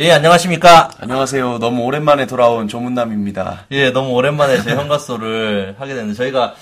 [0.00, 0.90] 예, 안녕하십니까.
[1.00, 1.58] 안녕하세요.
[1.58, 3.64] 너무 오랜만에 돌아온 조문남입니다.
[3.70, 6.54] 예, 너무 오랜만에 제 현가소를 하게 됐는데, 저희가,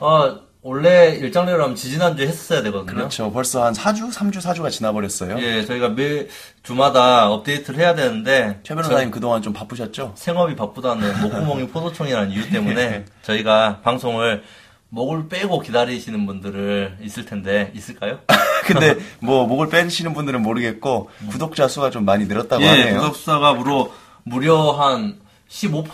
[0.00, 2.94] 어, 원래 일정대로 하면 지지난주에 했었어야 되거든요.
[2.94, 3.32] 그렇죠.
[3.32, 5.38] 벌써 한 4주, 3주, 4주가 지나버렸어요.
[5.38, 6.26] 예, 저희가 매
[6.62, 10.12] 주마다 업데이트를 해야 되는데, 최 변호사님 그동안 좀 바쁘셨죠?
[10.14, 14.42] 생업이 바쁘다는 목구멍이 포도청이라는 이유 때문에 저희가 방송을
[14.90, 18.18] 목을 빼고 기다리시는 분들을 있을 텐데, 있을까요?
[18.66, 23.00] 근데 뭐 목을 빼시는 분들은 모르겠고 구독자 수가 좀 많이 늘었다고 예, 하네요.
[23.00, 23.90] 구독수가 무려,
[24.24, 25.16] 무려 한
[25.50, 25.84] 15%,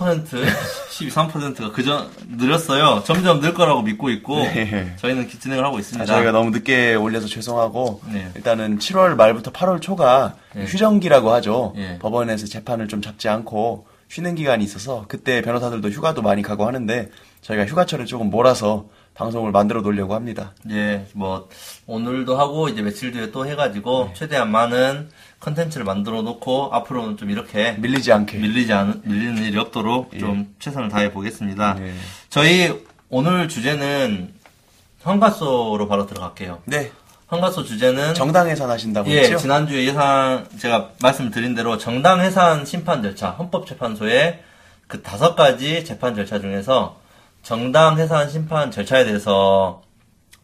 [0.90, 3.02] 12~3%가 그전 늘었어요.
[3.04, 4.94] 점점 늘 거라고 믿고 있고 네.
[4.96, 6.02] 저희는 진행을 하고 있습니다.
[6.02, 8.30] 아, 저희가 너무 늦게 올려서 죄송하고 네.
[8.36, 10.64] 일단은 7월 말부터 8월 초가 네.
[10.64, 11.74] 휴정기라고 하죠.
[11.76, 11.98] 예.
[11.98, 17.10] 법원에서 재판을 좀 잡지 않고 쉬는 기간이 있어서 그때 변호사들도 휴가도 많이 가고 하는데
[17.42, 18.86] 저희가 휴가철에 조금 몰아서
[19.20, 20.54] 방송을 만들어 놓으려고 합니다.
[20.70, 21.48] 예, 뭐
[21.86, 24.14] 오늘도 하고 이제 며칠 뒤에 또 해가지고 네.
[24.14, 28.38] 최대한 많은 컨텐츠를 만들어 놓고 앞으로는 좀 이렇게 밀리지 않게.
[28.38, 31.76] 밀리지 않 밀리는 일이 없도록 좀 최선을 다해 보겠습니다.
[31.80, 31.92] 예.
[32.30, 34.32] 저희 오늘 주제는
[35.04, 36.62] 헌가소로 바로 들어갈게요.
[36.64, 36.90] 네.
[37.30, 39.36] 헌가소 주제는 정당 해산 하신다고 예, 했죠?
[39.36, 44.42] 지난주에 예상, 제가 말씀드린 대로 정당 해산 심판 절차, 헌법재판소의
[44.88, 46.99] 그 다섯 가지 재판 절차 중에서
[47.42, 49.82] 정당 해산 심판 절차에 대해서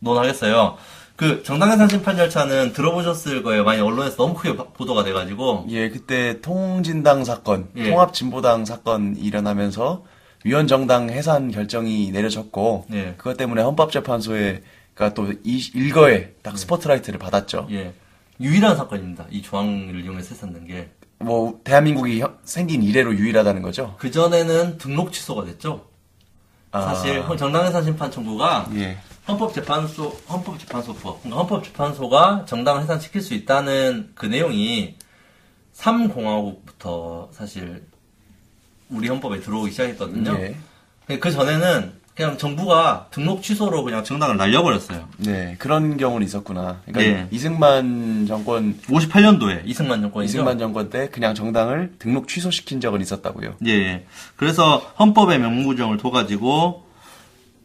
[0.01, 0.77] 논하겠어요.
[1.17, 3.65] 그 정당 해산 심판 절차는 들어보셨을 거예요.
[3.65, 5.67] 많이 언론에서 너무 크게 바- 보도가 돼가지고.
[5.71, 7.91] 예, 그때 통진당 사건, 예.
[7.91, 10.05] 통합진보당 사건 일어나면서
[10.45, 13.15] 위원정당 해산 결정이 내려졌고 예.
[13.17, 17.69] 그것 때문에 헌법재판소에가 또 이- 일거에 딱 스포트라이트를 받았죠.
[17.71, 17.95] 예.
[18.39, 19.25] 유일한 사건입니다.
[19.31, 20.91] 이 조항을 이용해서 해산된 게.
[21.19, 23.95] 뭐 대한민국이 혀- 생긴 이래로 유일하다는 거죠.
[23.99, 25.87] 그 전에는 등록 취소가 됐죠.
[26.73, 26.81] 아.
[26.83, 28.99] 사실 정당 해산 심판 청구가 예.
[29.29, 34.97] 헌법재판소, 헌법재판소법, 그러니까 헌법재판소가 정당 해산시킬 수 있다는 그 내용이
[35.75, 37.85] 3공화국부터 사실
[38.89, 40.33] 우리 헌법에 들어오기 시작했거든요.
[40.39, 41.19] 예.
[41.19, 45.07] 그 전에는 그냥 정부가 등록 취소로 그냥 정당을 날려버렸어요.
[45.19, 46.81] 네, 그런 경우는 있었구나.
[46.87, 47.29] 그러니까 네.
[47.31, 50.31] 이승만 정권 58년도에 이승만 정권이죠.
[50.31, 53.57] 이승만 정권 때 그냥 정당을 등록 취소시킨 적은 있었다고요.
[53.67, 54.07] 예, 예.
[54.37, 56.87] 그래서 헌법의 명무정을 둬가지고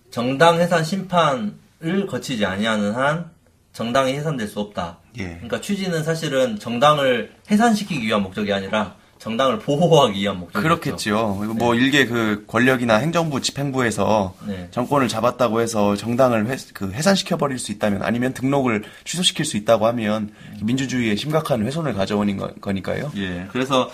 [0.10, 3.32] 정당 해산 심판을 거치지 아니하는 한
[3.72, 4.98] 정당이 해산될 수 없다.
[5.20, 5.28] 예.
[5.36, 10.64] 그러니까 취지는 사실은 정당을 해산시키기 위한 목적이 아니라 정당을 보호하기 위한 목적이죠.
[10.64, 11.38] 그렇겠지요.
[11.38, 14.68] 그리고 뭐 일개 그 권력이나 행정부, 집행부에서 네.
[14.72, 19.86] 정권을 잡았다고 해서 정당을 회, 그 해산시켜 버릴 수 있다면 아니면 등록을 취소시킬 수 있다고
[19.86, 20.34] 하면
[20.64, 23.12] 민주주의에 심각한 훼손을 가져오는 거, 거니까요.
[23.16, 23.46] 예.
[23.52, 23.92] 그래서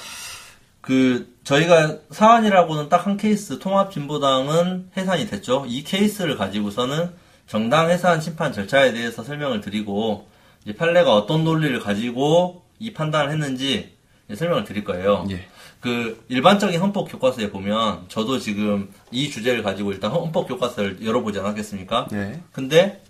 [0.80, 5.66] 그 저희가 사안이라고는 딱 한 케이스 통합진보당은 해산이 됐죠.
[5.68, 7.10] 이 케이스를 가지고서는
[7.48, 10.30] 정당 해산 심판 절차에 대해서 설명을 드리고
[10.64, 13.97] 이제 판례가 어떤 논리를 가지고 이 판단을 했는지
[14.36, 15.26] 설명을 드릴 거예요.
[15.30, 15.48] 예.
[15.80, 22.08] 그 일반적인 헌법 교과서에 보면 저도 지금 이 주제를 가지고 일단 헌법 교과서를 열어보지 않았겠습니까?
[22.12, 22.42] 네.
[22.52, 23.02] 근데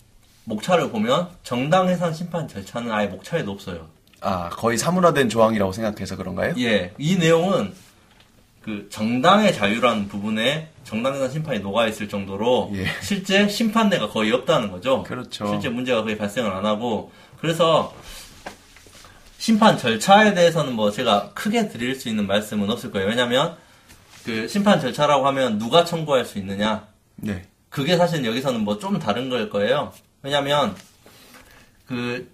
[0.44, 3.88] 목차를 보면 정당 해산 심판 절차는 아예 목차에도 없어요.
[4.22, 6.53] 아, 거의 사문화된 조항이라고 생각해서 그런가요?
[6.57, 7.73] 예, 이 내용은
[8.61, 12.85] 그 정당의 자유라는 부분에 정당 해산 심판이 녹아 있을 정도로 예.
[13.01, 15.03] 실제 심판례가 거의 없다는 거죠.
[15.03, 15.47] 그렇죠.
[15.47, 17.94] 실제 문제가 거의 발생을 안 하고 그래서
[19.38, 23.08] 심판 절차에 대해서는 뭐 제가 크게 드릴 수 있는 말씀은 없을 거예요.
[23.08, 23.56] 왜냐하면
[24.25, 27.44] 그 심판 절차라고 하면 누가 청구할 수 있느냐 네.
[27.70, 29.92] 그게 사실 여기서는 뭐 좀 다른 걸 거예요.
[30.24, 30.76] 왜냐면,
[31.86, 32.30] 그,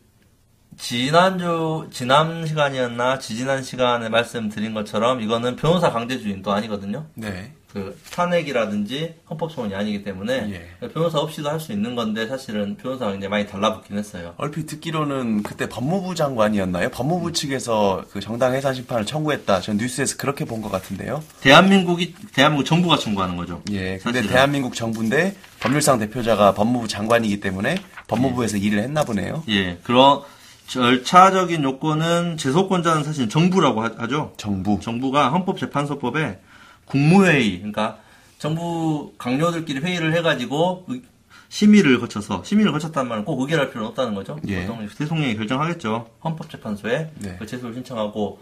[0.77, 7.05] 지난주, 지난 시간이었나, 지지난 시간에 말씀드린 것처럼 이거는 변호사 강제주의는 또 아니거든요.
[7.13, 7.53] 네.
[7.73, 10.87] 그, 탄핵이라든지 헌법소원이 아니기 때문에, 예.
[10.89, 14.35] 변호사 없이도 할 수 있는 건데, 사실은 변호사가 굉장히 많이 달라붙긴 했어요.
[14.37, 16.89] 얼핏 듣기로는 그때 법무부 장관이었나요?
[16.89, 19.61] 법무부 측에서 그 정당 해산 심판을 청구했다.
[19.61, 21.23] 전 뉴스에서 그렇게 본 것 같은데요.
[21.41, 23.61] 대한민국이, 대한민국 정부가 청구하는 거죠.
[23.71, 23.97] 예.
[23.97, 24.27] 근데 사실은.
[24.29, 27.75] 대한민국 정부인데 법률상 대표자가 법무부 장관이기 때문에
[28.07, 29.43] 법무부에서 일을 했나 보네요.
[29.49, 30.21] 예, 그런
[30.67, 34.33] 절차적인 요건은 제소권자는 사실 정부라고 하- 하죠.
[34.37, 34.79] 정부.
[34.81, 36.39] 정부가 헌법재판소법에
[36.85, 37.99] 국무회의, 그러니까
[38.39, 41.01] 정부 강요들끼리 회의를 해가지고 의-
[41.49, 44.39] 심의를 거쳐서 심의를 거쳤단 말은 꼭 의결할 필요는 없다는 거죠.
[44.47, 44.65] 예.
[44.65, 46.09] 보통 대통령이 결정하겠죠.
[46.23, 47.35] 헌법재판소에 네.
[47.37, 48.39] 그 제소를 신청하고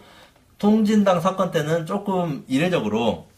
[0.58, 3.28] 통진당 사건 때는 조금 이례적으로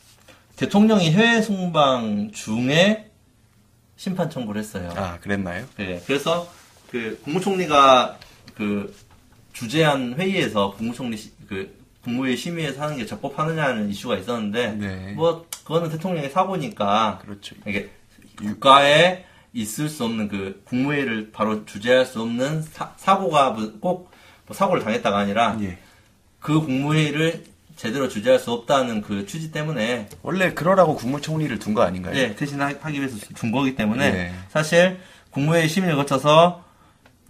[0.56, 3.10] 대통령이 해외 순방 중에
[3.96, 4.92] 심판 청구를 했어요.
[4.96, 5.64] 아, 그랬나요?
[5.76, 6.48] 네, 그래서
[6.90, 8.18] 그 국무총리가
[8.54, 8.94] 그
[9.52, 11.74] 주재한 회의에서 국무총리 시- 그
[12.04, 15.12] 국무회의 심의에서 하는 게 적법하느냐는 이슈가 있었는데 네.
[15.16, 17.56] 뭐 그거는 대통령의 사고니까 그렇죠.
[17.66, 17.90] 이게
[18.38, 24.12] 국가에 있을 수 없는 그 국무회의를 바로 주재할 수 없는 사, 고가 꼭
[24.46, 25.78] 뭐 사고를 당했다가 아니라 예.
[26.38, 27.44] 그 국무회의를
[27.76, 32.14] 제대로 주재할 수 없다는 그 취지 때문에 원래 그러라고 국무총리를 둔 거 아닌가요?
[32.14, 34.34] 예, 대신 하- 하기 위해서 준 거기 때문에 네.
[34.50, 34.98] 사실
[35.30, 36.62] 국무회의 심의를 거쳐서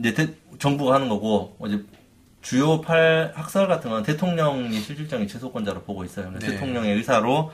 [0.01, 1.85] 이제 대- 정부가 하는 거고 이제
[2.45, 6.31] 주요 팔 학설 같은 건 대통령이 실질적인 최소권자로 보고 있어요.
[6.31, 6.39] 네.
[6.41, 7.51] 대통령의 의사로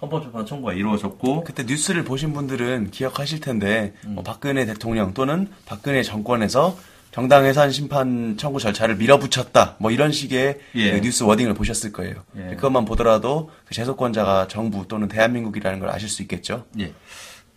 [0.00, 4.16] 헌법재판 청구가 이루어졌고 그때 뉴스를 보신 분들은 기억하실 텐데 음.
[4.16, 6.78] 뭐 박근혜 대통령 또는 박근혜 정권에서
[7.10, 10.92] 정당 해산 심판 청구 절차를 밀어붙였다 뭐 이런 식의 예.
[10.92, 12.22] 그 뉴스 워딩을 보셨을 거예요.
[12.36, 12.54] 예.
[12.54, 16.66] 그것만 보더라도 그 재소권자가 정부 또는 대한민국이라는 걸 아실 수 있겠죠.
[16.78, 16.92] 예.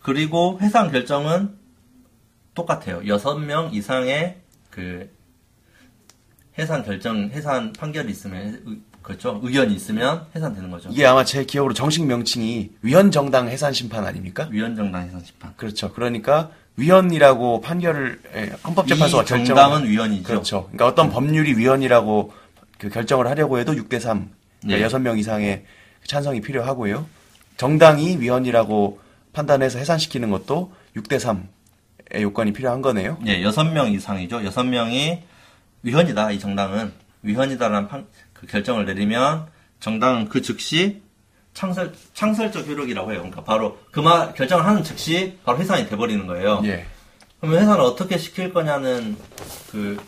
[0.00, 1.54] 그리고 해상 결정은
[2.54, 3.06] 똑같아요.
[3.06, 4.41] 여섯 명 이상의
[4.72, 5.08] 그
[6.58, 9.40] 해산 결정, 해산 판결이 있으면 의- 그렇죠.
[9.42, 10.88] 의견이 있으면 해산되는 거죠.
[10.92, 14.48] 이게 아마 제 기억으로 정식 명칭이 위헌정당 해산 심판 아닙니까?
[14.50, 15.52] 위헌정당 해산 심판.
[15.56, 15.92] 그렇죠.
[15.92, 20.22] 그러니까 위헌이라고 판결을 예, 헌법재판소가 이 결정 정당은 위헌이죠.
[20.22, 20.62] 그렇죠.
[20.64, 22.32] 그러니까 어떤 법률이 위헌이라고
[22.78, 24.30] 그 결정을 하려고 해도 6대 3.
[24.68, 24.76] 예.
[24.78, 25.64] 그러니까 6명 이상의
[26.06, 27.06] 찬성이 필요하고요.
[27.56, 29.00] 정당이 위헌이라고
[29.32, 31.42] 판단해서 해산시키는 것도 6대 3의
[32.14, 33.18] 요건이 필요한 거네요.
[33.26, 34.44] 예, 여섯 명 이상이죠.
[34.44, 35.22] 여섯 명이
[35.82, 36.32] 위헌이다.
[36.32, 36.92] 이 정당은
[37.22, 39.46] 위헌이다라는 판- 그 결정을 내리면
[39.80, 41.00] 정당은 그 즉시
[41.54, 43.20] 창설 창설적 효력이라고 해요.
[43.20, 46.60] 그러니까 바로 그말 결정을 하는 즉시 바로 해산이 돼버리는 거예요.
[46.64, 46.86] 예.
[47.40, 49.16] 그러면 해산을 어떻게 시킬 거냐는
[49.70, 49.98] 그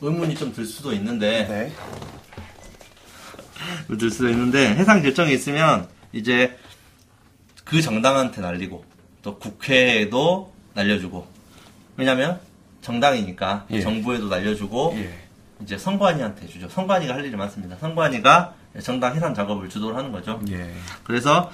[0.00, 1.72] 의문이 좀 들 수도 있는데 네.
[3.98, 6.56] 들 수도 있는데 해상 결정이 있으면 이제
[7.64, 8.84] 그 정당한테 날리고
[9.22, 11.26] 또 국회에도 날려주고
[11.96, 12.40] 왜냐면
[12.80, 13.80] 정당이니까 예.
[13.80, 15.14] 정부에도 날려주고 예.
[15.62, 16.68] 이제 선관위한테 주죠.
[16.68, 17.76] 선관위가 할 일이 많습니다.
[17.76, 20.40] 선관위가 정당 해산 작업을 주도를 하는 거죠.
[20.50, 20.70] 예.
[21.04, 21.50] 그래서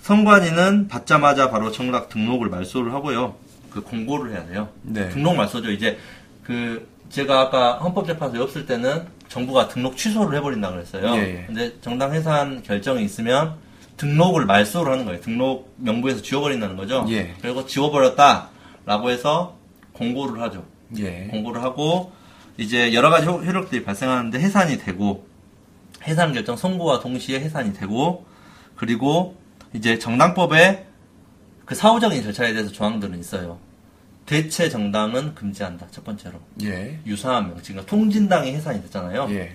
[0.00, 3.36] 선관위는 받자마자 바로 청락 등록을 말소를 하고요.
[3.70, 4.68] 그 공고를 해야 돼요.
[4.82, 5.08] 네.
[5.10, 5.70] 등록 말소죠.
[5.70, 5.98] 이제
[6.42, 11.14] 그 제가 아까 헌법재판소에 없을 때는 정부가 등록 취소를 해버린다 그랬어요.
[11.14, 11.44] 예, 예.
[11.46, 13.56] 근데 정당 해산 결정이 있으면
[13.98, 15.20] 등록을 말소를 하는 거예요.
[15.20, 17.04] 등록 명부에서 지워버린다는 거죠.
[17.10, 17.34] 예.
[17.42, 18.48] 그리고 지워버렸다
[18.88, 19.54] 라고 해서
[19.92, 20.64] 공고를 하죠.
[20.98, 21.26] 예.
[21.30, 22.10] 공고를 하고
[22.56, 25.26] 이제 여러 가지 효- 효력들이 발생하는데 해산이 되고
[26.04, 28.24] 해산 결정 선고와 동시에 해산이 되고
[28.76, 29.36] 그리고
[29.74, 30.86] 이제 정당법에
[31.66, 33.58] 그 사후적인 절차에 대해서 조항들은 있어요.
[34.24, 35.88] 대체 정당은 금지한다.
[35.90, 36.98] 첫 번째로 예.
[37.04, 37.74] 유사한 명칭.
[37.74, 39.26] 그러니까 통진당이 해산이 됐잖아요.
[39.32, 39.54] 예.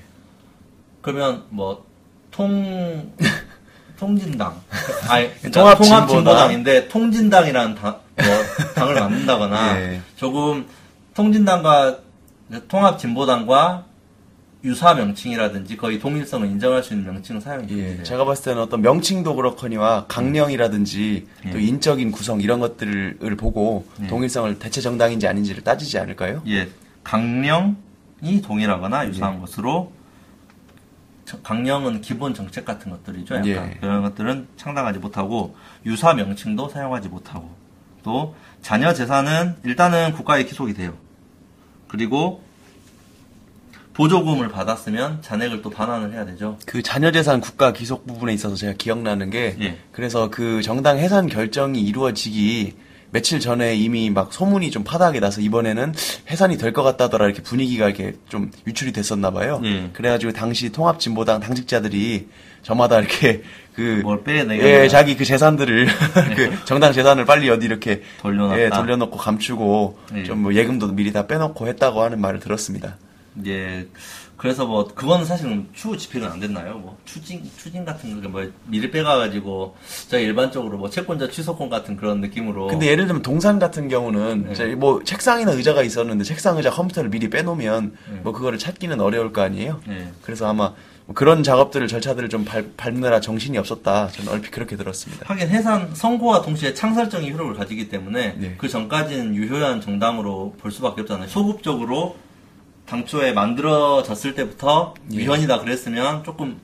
[1.02, 1.84] 그러면 뭐
[2.30, 3.12] 통
[3.98, 4.60] 통진당
[5.10, 5.78] 아니 그러니까 통합진보당.
[6.08, 8.26] 통합진보당인데 통진당이라는 당, 뭐
[8.76, 10.02] 당을 만든다거나 예.
[10.16, 10.66] 조금
[11.14, 12.00] 통진당과
[12.68, 13.86] 통합진보당과
[14.66, 18.04] 유사 명칭이라든지 거의 동일성을 인정할 수 있는 명칭을 사용이 예.
[18.04, 21.64] 제가 봤을 때는 어떤 명칭도 그렇거니와 강령이라든지 또 예.
[21.64, 24.08] 인적인 구성 이런 것들을 보고 예.
[24.08, 26.42] 동일성을 대체 정당인지 아닌지를 따지지 않을까요?
[26.48, 26.70] 예,
[27.04, 29.40] 강령이 동일하거나 유사한 예.
[29.42, 29.92] 것으로
[31.26, 33.36] 저- 강령은 기본 정책 같은 것들이죠.
[33.36, 33.78] 약간 예.
[33.82, 35.56] 그런 것들은 창당하지 못하고
[35.86, 37.50] 유사 명칭도 사용하지 못하고
[38.04, 40.94] 또 자녀 재산은 일단은 국가에 기속이 돼요.
[41.88, 42.44] 그리고
[43.94, 46.58] 보조금을 받았으면 잔액을 또 반환을 해야 되죠.
[46.66, 49.78] 그 자녀 재산 국가 기속 부분에 있어서 제가 기억나는 게 예.
[49.92, 52.76] 그래서 그 정당 해산 결정이 이루어지기
[53.12, 55.94] 며칠 전에 이미 막 소문이 좀 파다하게 나서 이번에는
[56.32, 59.62] 해산이 될 것 같다더라 이렇게 분위기가 이렇게 좀 유출이 됐었나 봐요.
[59.64, 59.92] 예.
[59.94, 62.28] 그래가지고 당시 통합진보당 당직자들이
[62.64, 63.44] 저마다 이렇게
[63.76, 65.88] 그뭘 빼내가 예, 자기 그 재산들을
[66.36, 68.62] 그 정당 재산을 빨리 어디 이렇게 돌려놨다.
[68.62, 70.24] 예, 돌려놓고 감추고 예.
[70.24, 72.98] 좀뭐 예금도 미리 다 빼놓고 했다고 하는 말을 들었습니다.
[73.46, 73.88] 예.
[74.38, 76.78] 그래서 뭐 그거는 사실은 추후 집행은 안 됐나요?
[76.78, 79.76] 뭐 추징 추징 같은 거뭐 미리 빼가가지고
[80.10, 84.76] 저희 일반적으로 뭐 채권자 취소권 같은 그런 느낌으로 근데 예를 들면 동산 같은 경우는 네.
[84.76, 88.20] 뭐 책상이나 의자가 있었는데 책상 의자 컴퓨터를 미리 빼놓으면 네.
[88.22, 89.80] 뭐 그거를 찾기는 어려울 거 아니에요.
[89.88, 90.10] 예.
[90.24, 90.74] 그래서 아마
[91.06, 94.08] 뭐 그런 작업들을 절차들을 좀 밟, 밟느라 정신이 없었다.
[94.08, 95.26] 저는 얼핏 그렇게 들었습니다.
[95.28, 98.56] 하긴 해산 선고와 동시에 창설적인 효력을 가지기 때문에 네.
[98.58, 101.28] 그 전까지는 유효한 정당으로 볼 수밖에 없잖아요.
[101.28, 102.16] 소급적으로
[102.86, 105.20] 당초에 만들어졌을 때부터 예.
[105.20, 106.60] 위헌이다 그랬으면 조금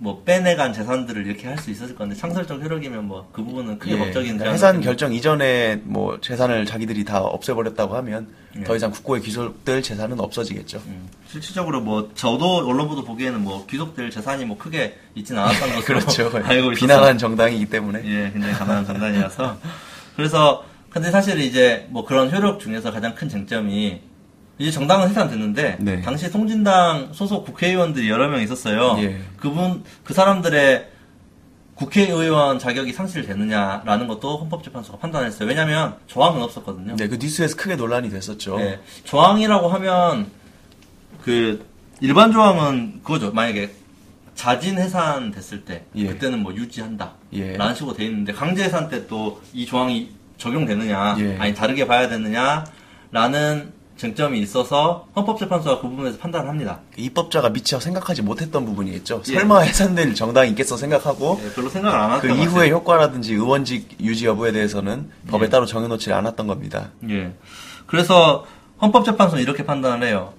[0.00, 3.98] 뭐 빼내간 재산들을 이렇게 할 수 있었을 건데 창설적 효력이면 뭐 그 부분은 크게 예,
[3.98, 8.62] 법적인 그러니까 해산 결정 이전에 뭐 재산을 자기들이 다 없애버렸다고 하면 예.
[8.64, 10.80] 더 이상 국고에 기소될 재산은 없어지겠죠.
[10.86, 15.82] 음, 실질적으로 뭐 저도 언론 보도 보기에는 뭐 귀속될 재산이 뭐 크게 있지는 않았던 것으로
[16.00, 16.30] 그렇죠.
[16.46, 18.02] 알고 있어서 비난한 정당이기 때문에.
[18.04, 19.58] 예, 굉장히 가난한 장단이라서
[20.16, 24.00] 그래서 근데 사실 이제 뭐 그런 효력 중에서 가장 큰 쟁점이
[24.58, 26.00] 이제 정당은 해산됐는데 네.
[26.02, 28.96] 당시 통진당 소속 국회의원들이 여러 명 있었어요.
[29.00, 29.20] 예.
[29.36, 30.88] 그분 그 사람들의
[31.76, 35.48] 국회의원 자격이 상실되느냐라는 것도 헌법재판소가 판단했어요.
[35.48, 36.96] 왜냐하면 조항은 없었거든요.
[36.96, 38.58] 네, 그 뉴스에서 크게 논란이 됐었죠.
[38.58, 40.26] 네, 조항이라고 하면
[41.22, 41.64] 그
[42.00, 43.30] 일반 조항은 그거죠.
[43.32, 43.70] 만약에
[44.34, 46.06] 자진 해산 됐을 때 예.
[46.08, 47.12] 그때는 뭐 유지한다.
[47.32, 47.56] 예.
[47.56, 51.36] 라는 식으로 돼 있는데 강제 해산 때 또 이 조항이 적용되느냐 예.
[51.38, 56.80] 아니 다르게 봐야 되느냐라는 쟁점이 있어서 헌법재판소가 그 부분에서 판단을 합니다.
[56.96, 59.22] 입법자가 미처 생각하지 못했던 부분이겠죠.
[59.28, 59.32] 예.
[59.34, 62.70] 설마 해산될 정당이 있겠어 생각하고 예, 별로 생각을 안 그 이후의.
[62.70, 65.50] 효과라든지 의원직 유지 여부에 대해서는 법에 예.
[65.50, 66.90] 따로 정해놓지 않았던 겁니다.
[67.10, 67.34] 예.
[67.86, 68.46] 그래서
[68.80, 70.32] 헌법재판소는 이렇게 판단을 해요.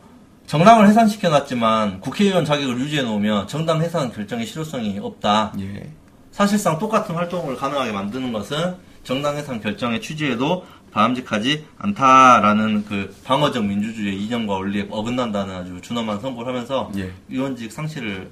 [0.48, 5.54] 정당을 해산시켜놨지만 국회의원 자격을 유지해놓으면 정당 해산 결정의 실효성이 없다.
[5.60, 5.90] 예.
[6.32, 14.22] 사실상 똑같은 활동을 가능하게 만드는 것은 정당 해산 결정의 취지에도 바람직하지 않다라는 그 방어적 민주주의의
[14.24, 17.12] 이념과 원리에 어긋난다는 아주 준엄한 선고를 하면서 예.
[17.30, 18.30] 의원직 상실을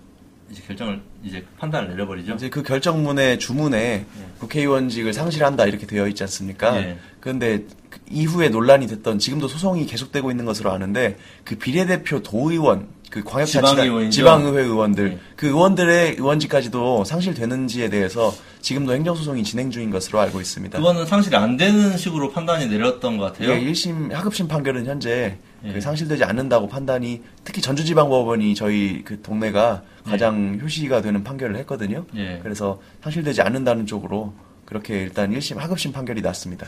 [0.50, 2.34] 이제 결정을 이제 판단을 내려버리죠.
[2.36, 4.06] 이제 그 결정문의 주문에
[4.40, 6.78] 국회의원직을 상실한다 이렇게 되어 있지 않습니까?
[6.78, 6.98] 예.
[7.20, 13.24] 그런데 그 이후에 논란이 됐던 지금도 소송이 계속되고 있는 것으로 아는데 그 비례대표 도의원 그
[13.24, 14.12] 광역자치단.
[14.12, 15.20] 지방의회 의원들 예.
[15.36, 20.78] 그 의원들의 의원직까지도 상실되는지에 대해서 지금도 행정소송이 진행 중인 것으로 알고 있습니다.
[20.78, 23.52] 그거는 상실이 안 되는 식으로 판단이 내렸던 것 같아요.
[23.52, 25.74] 예, 1심 하급심 판결은 현재 예.
[25.74, 32.06] 그 상실되지 않는다고 판단이 특히 전주지방법원이 저희 그 동네가 가장 효시가 되는 판결을 했거든요.
[32.16, 32.40] 예.
[32.44, 34.34] 그래서 상실되지 않는다는 쪽으로
[34.66, 36.68] 그렇게 일단 1심 하급심 판결이 났습니다.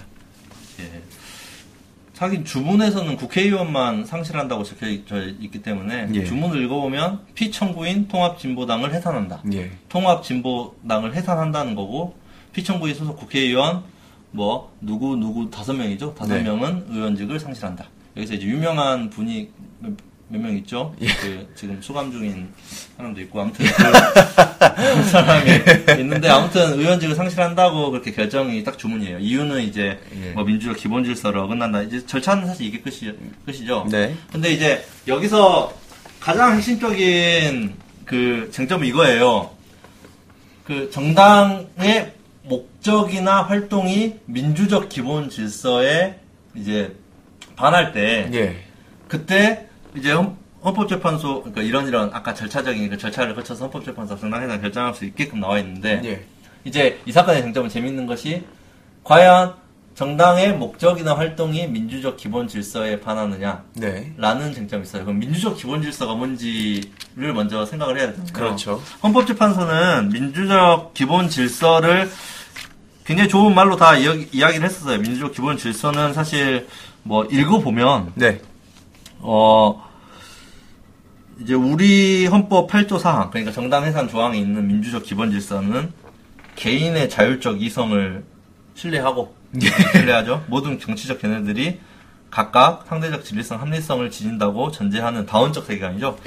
[0.80, 1.02] 예.
[2.20, 6.26] 하긴 주문에서는 국회의원만 상실한다고 적혀 있기 때문에 예.
[6.26, 9.42] 주문을 읽어보면 피청구인 통합진보당을 해산한다.
[9.54, 9.72] 예.
[9.88, 12.18] 통합진보당을 해산한다는 거고
[12.52, 13.84] 피청구인 소속 국회의원
[14.32, 16.14] 뭐 누구 누구 다섯 명이죠.
[16.14, 16.44] 다섯 네.
[16.44, 17.86] 명은 의원직을 상실한다.
[18.18, 19.50] 여기서 이제 유명한 분이
[20.30, 20.96] 몇 명 있죠.
[21.02, 21.08] 예.
[21.08, 22.50] 그 지금 수감 중인
[22.98, 25.52] 사람도 있고 아무튼 그 사람이
[26.00, 29.20] 있는데 아무튼 의원직을 상실한다고 그렇게 결정이 딱 주문이에요.
[29.20, 30.32] 이유는 이제 예.
[30.32, 31.82] 뭐 민주적 기본 질서를 어긋난다.
[31.82, 33.12] 이제 절차는 사실 이게 끝이,
[33.46, 33.88] 끝이죠.
[33.90, 34.16] 네.
[34.32, 35.74] 근데 이제 여기서
[36.20, 37.74] 가장 핵심적인
[38.06, 39.50] 그 쟁점은 이거예요.
[40.64, 46.20] 그 정당의 목적이나 활동이 민주적 기본 질서에
[46.56, 46.96] 이제
[47.56, 48.64] 반할 때 예.
[49.08, 54.94] 그때 이제 헌, 헌법재판소 그러니까 이런 이런 아까 절차적인 그 절차를 거쳐서 헌법재판소 정당해산 결정할
[54.94, 56.26] 수 있게끔 나와 있는데 예.
[56.64, 58.44] 이제 이 사건의 쟁점은 재밌는 것이
[59.04, 59.56] 과연
[59.96, 64.14] 정당의 목적이나 활동이 민주적 기본 질서에 반하느냐 네.
[64.16, 65.04] 라는 쟁점이 있어요.
[65.04, 68.32] 그럼 민주적 기본 질서가 뭔지를 먼저 생각을 해야 되잖아요.
[68.32, 68.82] 그렇죠.
[69.04, 72.10] 헌법재판소는 민주적 기본 질서를
[73.04, 75.00] 굉장히 좋은 말로 다 이야기, 이야기를 했었어요.
[75.00, 76.68] 민주적 기본 질서는 사실
[77.04, 78.40] 뭐 읽어보면 네.
[79.20, 79.88] 어
[81.40, 85.92] 이제 우리 헌법 8조 사항 그러니까 정당 해산 조항에 있는 민주적 기본 질서는
[86.56, 88.24] 개인의 자율적 이성을
[88.76, 89.34] 신뢰하고
[89.94, 90.44] 신뢰하죠.
[90.48, 91.80] 모든 정치적 견해들이
[92.30, 96.18] 각각 상대적 진리성, 합리성을 지닌다고 전제하는 다원적 세계관이죠.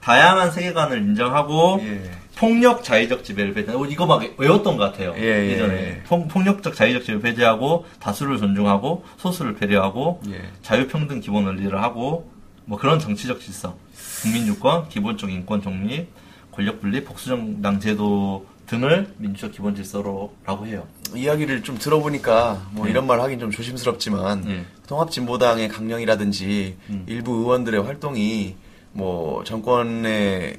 [0.00, 2.10] 다양한 세계관을 인정하고 예.
[2.42, 3.70] 폭력 자의적 지배를 배제.
[3.70, 5.14] 어, 이거 막 외웠던 것 같아요.
[5.16, 6.02] 예, 예, 예전에 예.
[6.02, 10.42] 폭, 폭력적 자의적 지배를 배제하고 다수를 존중하고 소수를 배려하고 예.
[10.60, 12.28] 자유평등 기본 원리를 하고
[12.64, 13.76] 뭐 그런 정치적 질서,
[14.22, 16.08] 국민주권, 기본적 인권 독립,
[16.50, 20.88] 권력 분립, 복수정당 제도 등을 민주적 기본 질서로라고 해요.
[21.14, 22.90] 이야기를 좀 들어보니까 뭐 예.
[22.90, 24.64] 이런 말 하긴 좀 조심스럽지만 예.
[24.88, 27.04] 통합진보당의 강령이라든지 음.
[27.06, 28.56] 일부 의원들의 활동이
[28.90, 30.56] 뭐 정권의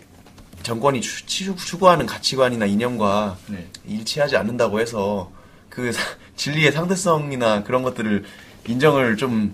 [0.64, 3.68] 정권이 추, 추- 추구하는 가치관이나 이념과 네.
[3.88, 5.32] 일치하지 않는다고 해서
[5.70, 6.02] 그 사-
[6.36, 8.24] 진리의 상대성이나 그런 것들을
[8.68, 9.54] 인정을 좀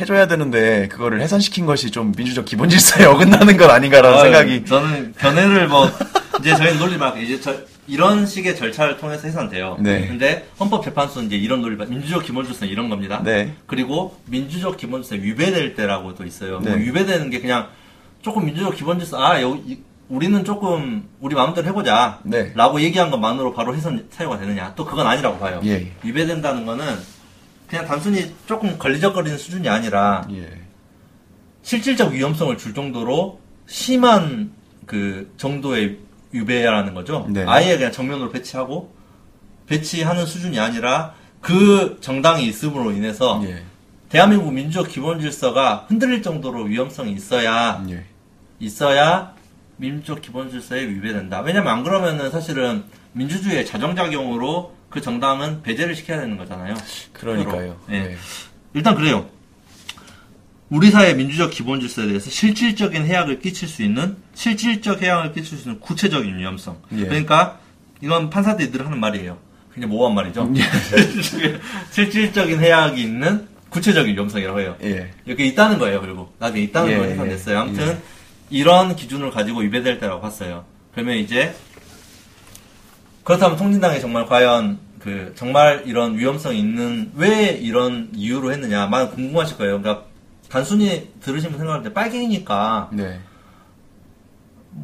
[0.00, 5.14] 해줘야 되는데 그거를 해산시킨 것이 좀 민주적 기본 질서에 어긋나는 건 아닌가라는 아유, 생각이 저는
[5.18, 5.88] 견해를 뭐
[6.40, 7.56] 이제 저희는 논리 막 이제 저,
[7.88, 9.78] 이런 식의 절차를 통해서 해산돼요.
[9.80, 10.06] 네.
[10.06, 13.22] 근데 헌법재판소는 이제 이런 논리 민주적 기본 질서는 이런 겁니다.
[13.24, 13.54] 네.
[13.66, 16.60] 그리고 민주적 기본 질서 위배될 때라고도 있어요.
[16.60, 16.82] 뭐 네.
[16.84, 17.68] 위배되는 게 그냥
[18.20, 22.20] 조금 민주적 기본 질서 아 여기 이- 우리는 조금 우리 마음대로 해보자.
[22.24, 22.52] 네.
[22.54, 24.72] 라고 얘기한 것만으로 바로 해산 사유가 되느냐?
[24.74, 25.60] 또 그건 아니라고 봐요.
[25.64, 25.92] 예.
[26.02, 26.84] 위배된다는 거는
[27.68, 30.48] 그냥 단순히 조금 걸리적거리는 수준이 아니라 예.
[31.62, 34.52] 실질적 위험성을 줄 정도로 심한
[34.86, 35.98] 그 정도의
[36.32, 37.26] 위배라는 거죠.
[37.28, 37.44] 네.
[37.46, 38.94] 아예 그냥 정면으로 배치하고
[39.66, 43.62] 배치하는 수준이 아니라 그 정당이 있음으로 인해서 예.
[44.08, 48.06] 대한민국 민주적 기본 질서가 흔들릴 정도로 위험성이 있어야 예.
[48.58, 49.34] 있어야
[49.78, 51.40] 민주적 기본 질서에 위배된다.
[51.40, 56.74] 왜냐면 안 그러면은 사실은 민주주의의 자정작용으로 그 정당은 배제를 시켜야 되는 거잖아요.
[57.12, 57.78] 그러니까요.
[57.90, 57.94] 예.
[57.94, 58.16] 예.
[58.74, 59.28] 일단 그래요.
[60.68, 65.68] 우리 사회 민주적 기본 질서에 대해서 실질적인 해악을 끼칠 수 있는 실질적 해악을 끼칠 수
[65.68, 66.82] 있는 구체적인 위험성.
[66.92, 67.04] 예.
[67.04, 67.58] 그러니까
[68.02, 69.38] 이건 판사들이 하는 말이에요.
[69.72, 70.52] 그냥 모호한 말이죠.
[71.92, 74.76] 실질적인 해악이 있는 구체적인 위험성이라고 해요.
[74.82, 75.10] 예.
[75.24, 76.00] 이렇게 있다는 거예요.
[76.00, 77.58] 그리고 나중에 있다는 예, 걸 예, 해석됐어요.
[77.58, 77.98] 아무튼
[78.50, 80.64] 이런 기준을 가지고 위배될 때라고 봤어요.
[80.92, 81.54] 그러면 이제
[83.24, 89.58] 그렇다면 통진당이 정말 과연 그 정말 이런 위험성이 있는 왜 이런 이유로 했느냐 많이 궁금하실
[89.58, 89.80] 거예요.
[89.80, 90.06] 그러니까
[90.48, 93.20] 단순히 들으시면 생각할 때 빨갱이니까 네.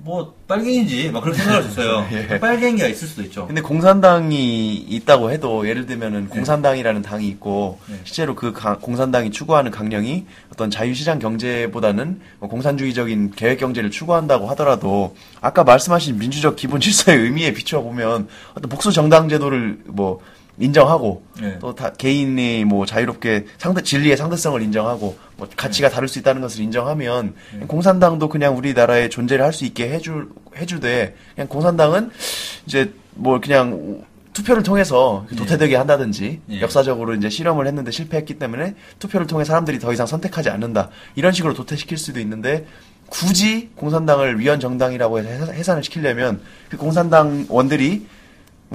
[0.02, 2.06] 뭐 빨갱이지 막 그렇게 생각할 수 있어요.
[2.12, 2.38] 예.
[2.38, 3.46] 빨갱이가 있을 수도 있죠.
[3.46, 7.96] 근데 공산당이 있다고 해도 예를 들면은 공산당이라는 당이 있고 네.
[8.04, 15.14] 실제로 그 가- 공산당이 추구하는 강령이 어떤 자유시장 경제보다는 뭐 공산주의적인 계획 경제를 추구한다고 하더라도
[15.40, 20.20] 아까 말씀하신 민주적 기본 질서의 의미에 비추어 보면 어떤 복수 정당 제도를 뭐
[20.58, 21.58] 인정하고 네.
[21.58, 27.34] 또다 개인이 뭐 자유롭게 상대 진리의 상대성을 인정하고 뭐 가치가 다를 수 있다는 것을 인정하면
[27.66, 32.10] 공산당도 그냥 우리나라에 존재를 할 수 있게 해줄 해주되 그냥 공산당은
[32.66, 36.60] 이제 뭐 그냥 투표를 통해서 도태되게 한다든지 예.
[36.60, 41.54] 역사적으로 이제 실험을 했는데 실패했기 때문에 투표를 통해 사람들이 더 이상 선택하지 않는다 이런 식으로
[41.54, 42.66] 도태시킬 수도 있는데
[43.08, 48.06] 굳이 공산당을 위헌 정당이라고 해서 해산- 해산을 시키려면 그 공산당 원들이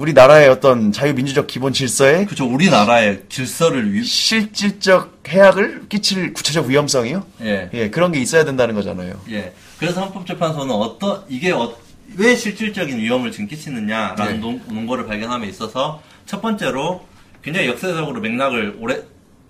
[0.04, 2.46] 우리나라의 어떤 자유민주적 기본 질서에 그렇죠.
[2.46, 7.24] 우리나라의 질서를 위 실질적 해악을 끼칠 구체적 위험성이요?
[7.42, 7.70] 예.
[7.74, 9.20] 예, 그런 게 있어야 된다는 거잖아요.
[9.30, 9.52] 예.
[9.78, 11.74] 그래서 헌법재판소는 어떤 이게 어-
[12.16, 14.38] 왜 실질적인 위험을 지금 끼치느냐라는 네.
[14.38, 17.06] 논, 논거를 발견함에 있어서 첫 번째로
[17.42, 19.02] 굉장히 역사적으로 맥락을 오래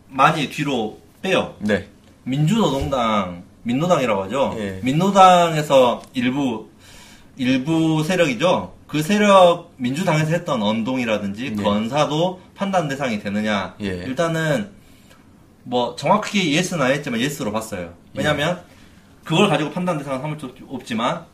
[0.09, 1.54] 많이 뒤로 빼요.
[1.61, 1.87] 네.
[2.25, 4.57] 민주노동당, 민노당이라고 하죠.
[4.59, 4.80] 예.
[4.83, 6.69] 민노당에서 일부
[7.37, 8.75] 일부 세력이죠.
[8.90, 11.66] 그 세력 민주당에서 했던 언동이라든지 그 예.
[11.66, 13.75] 언사도 판단 대상이 되느냐.
[13.80, 13.87] 예.
[13.87, 14.70] 일단은
[15.62, 17.94] 뭐 정확하게 yes는 아니었지만 yes로 봤어요.
[18.14, 18.62] 왜냐하면
[19.23, 21.25] 그걸 가지고 판단 대상을 삼을 수 없지만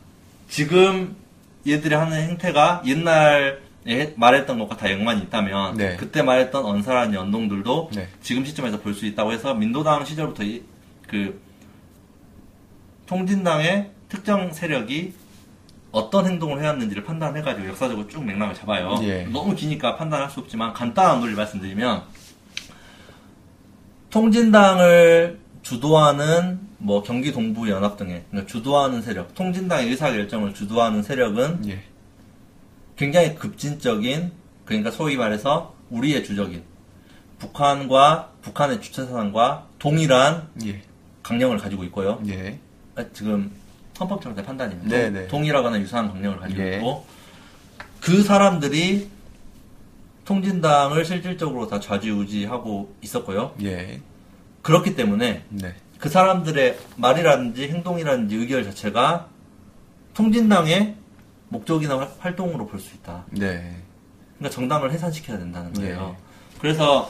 [0.49, 1.15] 지금
[1.67, 5.95] 얘들이 하는 행태가 옛날 에 말했던 것과 다 연관이 있다면 네.
[5.95, 8.09] 그때 말했던 언사라는 언동들도 네.
[8.21, 10.61] 지금 시점에서 볼 수 있다고 해서 민노당 시절부터 이,
[11.07, 11.41] 그
[13.05, 15.13] 통진당의 특정 세력이
[15.91, 18.99] 어떤 행동을 해왔는지를 판단해가지고 역사적으로 쭉 맥락을 잡아요.
[19.03, 19.23] 예.
[19.23, 22.03] 너무 기니까 판단할 수 없지만 간단한 논리 말씀드리면
[24.09, 31.69] 통진당을 주도하는 뭐 경기 동부 연합 등의 그러니까 주도하는 세력, 통진당의 의사 결정을 주도하는 세력은
[31.69, 31.83] 예.
[32.95, 34.31] 굉장히 급진적인
[34.65, 36.63] 그러니까 소위 말해서 우리의 주적인
[37.39, 40.81] 북한과 북한의 주체사상과 동일한 예.
[41.23, 42.21] 강령을 가지고 있고요.
[42.27, 42.59] 예.
[42.95, 43.51] 아, 지금
[43.99, 44.89] 헌법정대 판단입니다.
[44.95, 45.27] 네, 네.
[45.27, 46.75] 동일하거나 유사한 강령을 가지고 예.
[46.77, 47.05] 있고
[48.01, 49.09] 그 사람들이
[50.25, 53.53] 통진당을 실질적으로 다 좌지우지하고 있었고요.
[53.63, 54.01] 예.
[54.61, 55.75] 그렇기 때문에 네.
[55.99, 59.27] 그 사람들의 말이라든지 행동이라든지 의결 자체가
[60.13, 60.95] 통진당의
[61.49, 63.25] 목적이나 활- 활동으로 볼 수 있다.
[63.31, 63.77] 네.
[64.37, 66.15] 그러니까 정당을 해산시켜야 된다는 거예요.
[66.19, 66.59] 예.
[66.59, 67.09] 그래서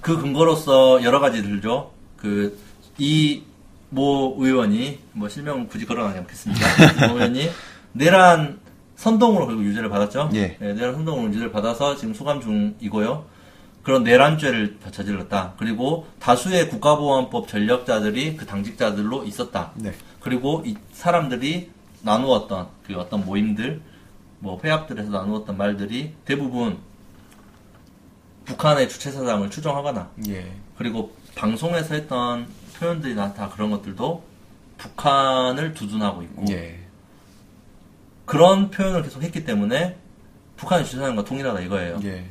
[0.00, 1.92] 그 근거로서 여러 가지 들죠.
[2.16, 2.58] 그
[2.98, 3.42] 이
[3.90, 7.08] 모 의원이 뭐 실명 굳이 거론하지 않겠습니다.
[7.08, 7.50] 모 의원이
[7.92, 8.60] 내란
[8.96, 10.30] 선동으로 결국 유죄를 받았죠.
[10.34, 10.56] 예.
[10.60, 13.24] 내란 선동으로 유죄를 받아서 지금 수감 중이고요.
[13.82, 15.54] 그런 내란죄를 저질렀다.
[15.58, 19.70] 그리고 다수의 국가보안법 전력자들이 그 당직자들로 있었다.
[19.76, 19.92] 네.
[20.18, 21.70] 그리고 이 사람들이
[22.02, 23.80] 나누었던 그 어떤 모임들,
[24.40, 26.78] 뭐 회합들에서 나누었던 말들이 대부분
[28.44, 30.52] 북한의 주체사상을 추정하거나 예.
[30.76, 34.24] 그리고 방송에서 했던 표현들이나 다 그런 것들도
[34.78, 36.78] 북한을 두둔하고 있고 예.
[38.24, 39.96] 그런 표현을 계속 했기 때문에
[40.56, 42.00] 북한의 주체사상과 동일하다 이거예요.
[42.04, 42.24] 예.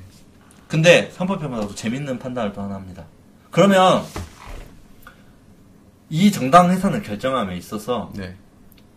[0.68, 3.06] 근데 삼법편마다도 재밌는 판단을 또 하나 합니다.
[3.52, 4.04] 그러면
[6.10, 8.36] 이 정당 해산을 결정함에 있어서 네.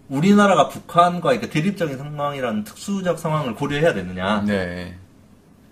[0.08, 4.42] 우리나라가 북한과 이렇게 대립적인 상황이라는 특수적 상황을 고려해야 되느냐?
[4.42, 4.96] 네.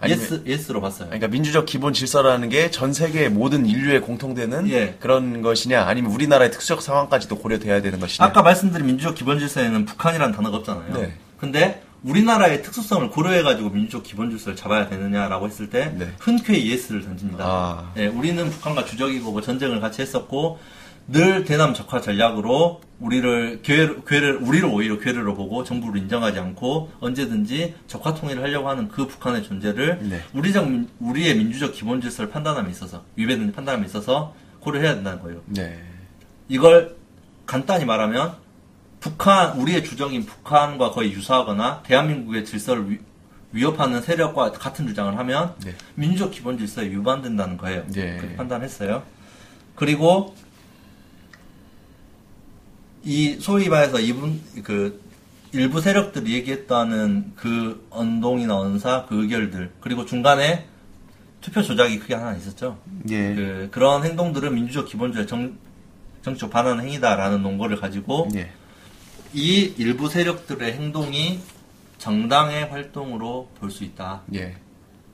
[0.00, 1.06] 아니면- yes yes로 봤어요.
[1.08, 4.96] 그러니까 민주적 기본 질서라는 게 전 세계 모든 인류에 공통되는 예.
[5.00, 10.34] 그런 것이냐 아니면 우리나라의 특수적 상황까지도 고려돼야 되는 것이냐 아까 말씀드린 민주적 기본 질서에는 북한이라는
[10.34, 10.92] 단어가 없잖아요.
[10.94, 11.12] 네.
[11.38, 16.08] 근데 우리나라의 특수성을 고려해가지고 민주적 기본 질서를 잡아야 되느냐라고 했을 때 네.
[16.20, 17.44] 흔쾌히 yes를 던집니다.
[17.44, 17.92] 아.
[17.96, 20.58] 예, 우리는 북한과 주적이고 뭐 전쟁을 같이 했었고
[21.08, 27.74] 늘 대남 적화 전략으로 우리를 괴를, 괴를 우리를 오히려 괴뢰로 보고 정부를 인정하지 않고 언제든지
[27.86, 30.20] 적화 통일을 하려고 하는 그 북한의 존재를 네.
[30.32, 35.42] 우리적 민- 우리의 민주적 기본 질서를 판단함에 있어서 위배된 판단함에 있어서 고려해야 된다는 거예요.
[35.46, 35.78] 네.
[36.48, 36.96] 이걸
[37.44, 38.34] 간단히 말하면
[38.98, 42.98] 북한 우리의 주적인 북한과 거의 유사하거나 대한민국의 질서를 위,
[43.52, 45.74] 위협하는 세력과 같은 주장을 하면 네.
[45.94, 47.84] 민주적 기본 질서에 위반된다는 거예요.
[47.92, 48.16] 네.
[48.16, 49.02] 그렇게 판단했어요.
[49.76, 50.34] 그리고
[53.06, 55.00] 이 소위 말해서 이분 그
[55.52, 60.66] 일부 세력들이 얘기했다는 그 언동이나 언사 그 의결들 그리고 중간에
[61.40, 62.78] 투표 조작이 크게 하나 있었죠.
[63.08, 63.32] 예.
[63.34, 65.56] 그, 그런 행동들은 민주적 기본주의 정,
[66.22, 68.50] 정치적 반환 행위다라는 논거를 가지고 예.
[69.32, 71.38] 이 일부 세력들의 행동이
[71.98, 74.22] 정당의 활동으로 볼 수 있다.
[74.34, 74.56] 예.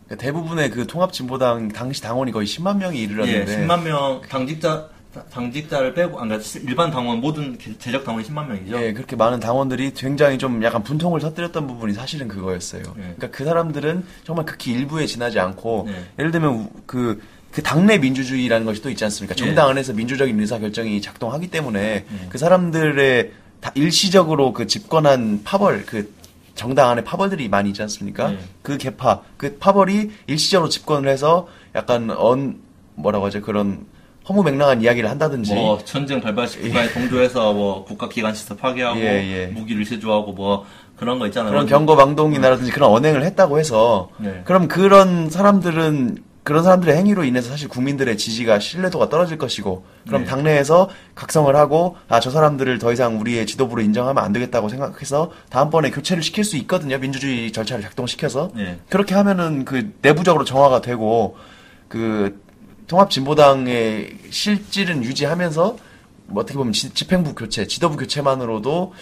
[0.07, 4.89] 그러니까 대부분의 그 통합진보당 당시 당원이 거의 10만 명이 예, 이르렀는데 10만 명 당직자
[5.31, 8.81] 당직자를 빼고 아, 그러니까 일반 당원 모든 재적 당원이 10만 명이죠.
[8.83, 12.83] 예, 그렇게 많은 당원들이 굉장히 좀 약간 분통을 터뜨렸던 부분이 사실은 그거였어요.
[12.97, 13.01] 예.
[13.01, 16.05] 그러니까 그 사람들은 정말 극히 일부에 지나지 않고 네.
[16.19, 17.21] 예를 들면 우- 그,
[17.51, 19.35] 그 당내 민주주의라는 것이 또 있지 않습니까?
[19.37, 19.45] 예.
[19.45, 26.13] 정당 안에서 민주적인 의사결정이 작동하기 때문에 그 사람들의 다 일시적으로 그 집권한 파벌, 그
[26.55, 28.29] 정당 안에 파벌들이 많이 있지 않습니까?
[28.31, 28.39] 네.
[28.63, 32.61] 그 개파, 그 파벌이 일시적으로 집권을 해서 약간 언,
[32.95, 33.41] 뭐라고 하죠?
[33.43, 33.87] 그런
[34.29, 35.55] 허무맹랑한 이야기를 한다든지.
[35.55, 39.47] 뭐 전쟁 발발시키기에 동조해서 뭐 국가기관 시설 파괴하고 예, 예.
[39.47, 40.65] 무기를 세조하고 뭐
[40.97, 41.51] 그런 거 있잖아요.
[41.51, 44.43] 그런 경거망동이라든지 그런 언행을 했다고 해서 네.
[44.45, 50.29] 그럼 그런 사람들은 그런 사람들의 행위로 인해서 사실 국민들의 지지가 신뢰도가 떨어질 것이고 그럼 네.
[50.29, 55.91] 당내에서 각성을 하고 아 저 사람들을 더 이상 우리의 지도부로 인정하면 안 되겠다고 생각해서 다음번에
[55.91, 58.79] 교체를 시킬 수 있거든요 민주주의 절차를 작동시켜서 네.
[58.89, 61.37] 그렇게 하면은 그 내부적으로 정화가 되고
[61.89, 62.41] 그
[62.87, 65.77] 통합진보당의 실질은 유지하면서
[66.27, 68.95] 뭐 어떻게 보면 지- 집행부 교체, 지도부 교체만으로도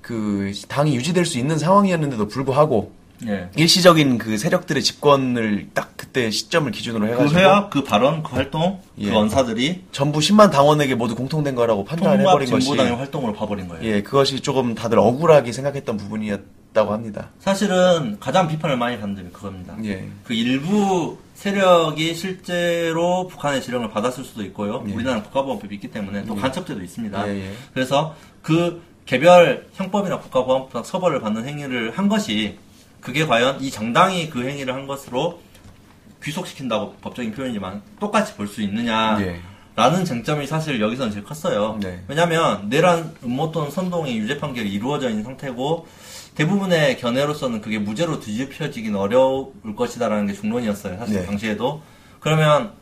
[0.00, 2.92] 그 당이 유지될 수 있는 상황이었는데도 불구하고
[3.26, 3.48] 예.
[3.56, 8.80] 일시적인 그 세력들의 집권을 딱 그때 시점을 기준으로 그 해가지고 회합, 그 발언, 그 활동,
[8.98, 9.08] 예.
[9.10, 13.68] 그 언사들이 전부 10만 당원에게 모두 공통된 거라고 판단을 통합 해버린 것이 진보당의 활동으로 봐버린
[13.68, 13.82] 거예요.
[13.84, 17.30] 예 그것이 조금 다들 억울하게 생각했던 부분이었다고 합니다.
[17.38, 19.74] 사실은 가장 비판을 많이 받는 점이 그겁니다.
[19.84, 20.06] 예.
[20.24, 24.82] 그 일부 세력이 실제로 북한의 지령을 받았을 수도 있고요.
[24.88, 24.92] 예.
[24.94, 27.28] 우리나라는 국가보안법이 있기 때문에 또 간첩죄도 있습니다.
[27.28, 27.52] 예, 예.
[27.74, 32.56] 그래서 그 개별 형법이나 국가보안법 처벌을 받는 행위를 한 것이
[33.02, 35.38] 그게 과연 이 정당이 그 행위를 한 것으로
[36.22, 39.18] 귀속시킨다고 법적인 표현이지만 똑같이 볼 수 있느냐.
[39.20, 39.38] 예.
[39.76, 41.78] 라는 쟁점이 사실 여기서는 제일 컸어요.
[41.82, 42.02] 네.
[42.08, 45.86] 왜냐하면 내란 음모 또는 선동의 유죄 판결이 이루어져 있는 상태고
[46.34, 50.98] 대부분의 견해로서는 그게 무죄로 뒤집혀지긴 어려울 것이다라는 게 중론이었어요.
[50.98, 51.26] 사실 네.
[51.26, 51.82] 당시에도
[52.20, 52.72] 그러면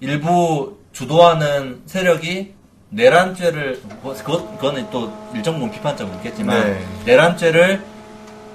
[0.00, 2.54] 일부 주도하는 세력이
[2.90, 6.84] 내란죄를 뭐, 그것 그거는 또 일정 부분 비판점은 있겠지만 네.
[7.06, 7.82] 내란죄를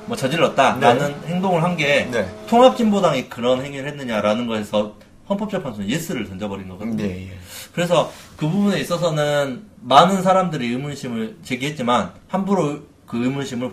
[0.07, 2.29] 뭐 저질렀다라는 행동을 한게 네.
[2.47, 4.95] 통합진보당이 그런 행위를 했느냐라는 거에서
[5.29, 6.97] 헌법재판소는 예스를 던져버린 거거든요.
[6.97, 7.37] 네, 예.
[7.73, 13.71] 그래서 그 부분에 있어서는 많은 사람들이 의문심을 제기했지만 함부로 그 의문심을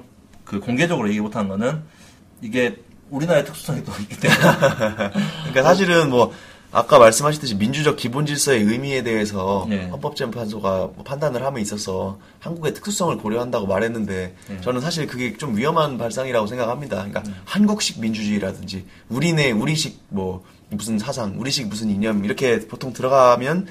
[0.53, 1.81] 그 공개적으로 얘기 못한 거는
[2.43, 2.77] 이게
[3.09, 4.39] 우리나라의 특수성이 또 있기 때문에
[5.49, 6.31] 그러니까 사실은 뭐
[6.71, 9.89] 아까 말씀하셨듯이 민주적 기본 질서의 의미에 대해서 네.
[9.89, 14.61] 헌법재판소가 뭐 판단을 함에 있어서 한국의 특수성을 고려한다고 말했는데 네.
[14.61, 16.97] 저는 사실 그게 좀 위험한 발상이라고 생각합니다.
[16.97, 17.35] 그러니까 음.
[17.47, 23.69] 한국식 민주주의라든지 우리네 우리식 뭐 무슨 사상, 우리식 무슨 이념 이렇게 보통 들어가면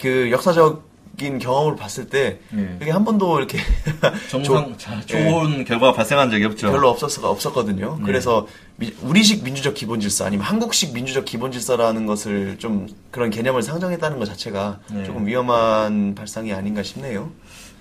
[0.00, 0.89] 그 역사적
[1.22, 2.76] 인 경험을 봤을 때 네.
[2.78, 3.58] 그게 한 번도 이렇게
[4.30, 6.70] 정상 자, 좋은 결과가 발생한 적이 없죠.
[6.72, 7.96] 별로 없었, 없었거든요.
[7.98, 8.04] 네.
[8.06, 13.62] 그래서 미- 우리식 민주적 기본 질서 아니면 한국식 민주적 기본 질서라는 것을 좀 그런 개념을
[13.62, 15.04] 상정했다는 것 자체가 네.
[15.04, 17.30] 조금 위험한 발상이 아닌가 싶네요.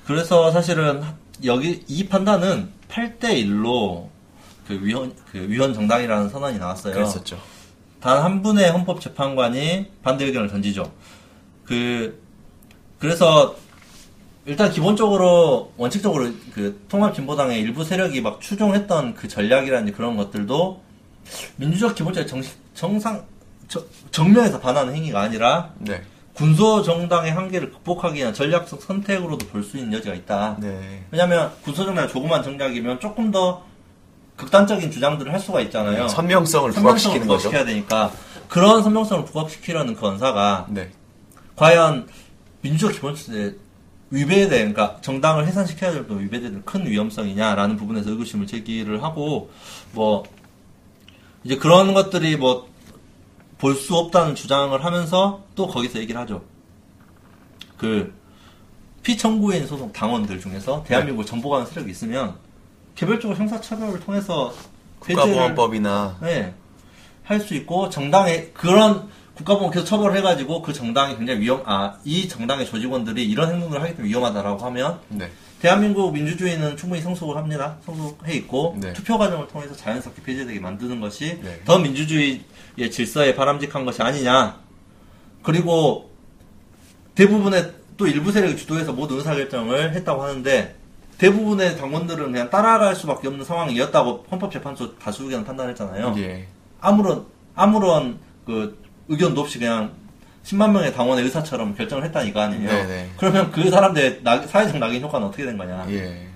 [0.06, 1.02] 그래서 사실은
[1.46, 4.08] 여기 이 판단은 8대 1로
[4.68, 6.94] 그 위헌 그 위헌 정당이라는 선언이 나왔어요.
[6.94, 7.40] 그랬었죠.
[8.02, 10.92] 단 한 분의 헌법재판관이 반대 의견을 던지죠.
[11.66, 12.22] 그,
[13.00, 13.56] 그래서,
[14.46, 20.82] 일단 기본적으로, 원칙적으로 그 통합진보당의 일부 세력이 막 추종했던 그 전략이라든지 그런 것들도
[21.58, 23.24] 민주적 기본적 정식, 정상,
[23.68, 26.02] 저- 정면에서 반하는 행위가 아니라 네.
[26.34, 30.58] 군소 정당의 한계를 극복하기 위한 전략적 선택으로도 볼 수 있는 여지가 있다.
[30.60, 31.04] 네.
[31.12, 33.64] 왜냐면 군소 정당이 조그만 정략이면 조금 더
[34.38, 36.08] 극단적인 주장들을 할 수가 있잖아요.
[36.08, 37.50] 선명성을 선명성을 부각시키는 거죠.
[37.50, 38.12] 부각시켜야 되니까
[38.48, 40.90] 그런 선명성을 부각시키려는 그 언사가 네.
[41.58, 42.08] 과연
[42.62, 43.56] 민주적 기본질서에
[44.12, 49.52] 위배된 그러니까 정당을 해산시켜야 될 또 위배되는 큰 위험성이냐라는 부분에서 의구심을 제기를 하고
[49.94, 50.24] 뭐
[51.44, 52.70] 이제 그런 것들이 뭐
[53.60, 56.42] 볼 수 없다는 주장을 하면서 또 거기서 얘기를 하죠.
[57.78, 58.14] 그
[59.04, 62.36] 피청구인 소속 당원들 중에서 대한민국 정보관 세력이 있으면
[62.96, 64.54] 개별적으로 형사처벌을 통해서
[65.00, 66.54] 국가보안법이나 네.
[67.24, 72.28] 할 수 있고 정당의 그런 국가보안 계속 처벌을 해가지고 그 정당이 굉장히 위험 아 이
[72.28, 75.30] 정당의 조직원들이 이런 행동을 하기 때문에 위험하다라고 하면 네.
[75.62, 77.78] 대한민국 민주주의는 충분히 성숙을 합니다.
[77.86, 78.94] 성숙해 있고 네.
[78.94, 81.62] 투표 과정을 통해서 자연스럽게 폐지되게 만드는 것이 네.
[81.66, 84.60] 더 민주주의의 질서에 바람직한 것이 아니냐.
[85.44, 86.12] 그리고
[87.16, 90.76] 대부분의 또 일부 세력이 주도해서 모든 의사결정을 했다고 하는데
[91.18, 96.16] 대부분의 당원들은 그냥 따라갈 수밖에 없는 상황이었다고 헌법재판소 다수 의견 판단했잖아요.
[96.18, 96.48] 예.
[96.80, 97.26] 아무런
[97.56, 99.92] 아무런 그 의견도 없이 그냥
[100.46, 102.70] 10만 명의 당원의 의사처럼 결정을 했다니까 아니에요.
[102.70, 103.10] 네네.
[103.18, 105.86] 그러면 그 사람들의 나- 사회적 낙인 효과는 어떻게 된 거냐?
[105.90, 106.28] 예.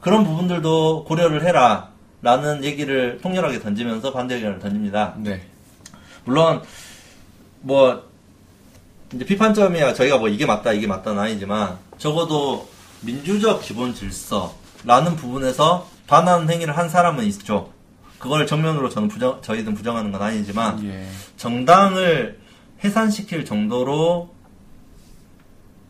[0.00, 1.90] 그런 부분들도 고려를 해라
[2.22, 5.14] 라는 얘기를 통렬하게 던지면서 반대 의견을 던집니다.
[5.18, 5.42] 네.
[6.24, 6.62] 물론
[7.60, 8.02] 뭐
[9.14, 12.68] 이제 비판점이야 저희가 뭐 이게 맞다 이게 맞다는 아니지만 적어도
[13.02, 17.70] 민주적 기본 질서라는 부분에서 반한 행위를 한 사람은 있죠.
[18.22, 21.08] 그걸 정면으로 저는 부정 저희든 부정하는 건 아니지만 예.
[21.36, 22.38] 정당을
[22.84, 24.32] 해산시킬 정도로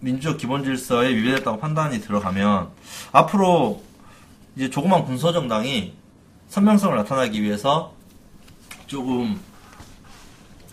[0.01, 2.71] 민주적 기본 질서에 위배됐다고 판단이 들어가면
[3.12, 3.83] 앞으로
[4.57, 5.92] 이제 조그만 군소 정당이
[6.49, 7.92] 선명성을 나타나기 위해서
[8.87, 9.38] 조금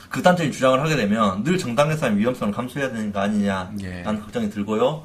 [0.10, 4.04] 극단적인 주장을 하게 되면 늘 정당 해산의 위험성을 감수해야 되는 거 아니냐라는 예.
[4.04, 5.04] 걱정이 들고요.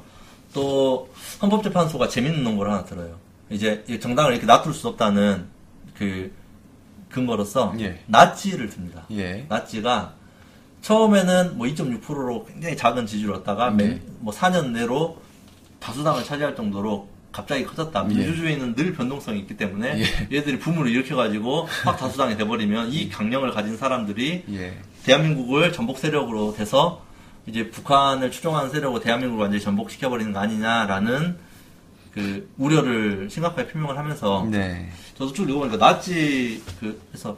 [0.53, 3.17] 또 헌법재판소가 재밌는 논거를 하나 들어요.
[3.49, 5.47] 이제 이 정당을 이렇게 놔둘 수 없다는
[5.97, 6.31] 그
[7.15, 7.99] 근거로서 예.
[8.07, 9.05] 나치를 듭니다.
[9.11, 9.45] 예.
[9.47, 10.13] 나치가
[10.81, 13.87] 처음에는 뭐 2.6%로 굉장히 작은 지지를 얻다가 네.
[13.87, 15.17] 몇- 뭐 4년 내로
[15.79, 18.03] 다수당을 차지할 정도로 갑자기 커졌다.
[18.03, 20.37] 민주주의는 늘 변동성이 있기 때문에 예.
[20.37, 24.77] 얘들이 붐을 일으켜가지고 확 다수당이 돼버리면 이 강령을 가진 사람들이 예.
[25.05, 27.01] 대한민국을 전복 세력으로 돼서
[27.45, 31.37] 이제 북한을 추종하는 세력으로 대한민국을 완전히 전복시켜버리는 거 아니냐라는
[32.15, 34.89] 그 우려를 심각하게 표명을 하면서 네.
[35.17, 37.35] 저도 쭉 읽어보니까 나치 그 그래서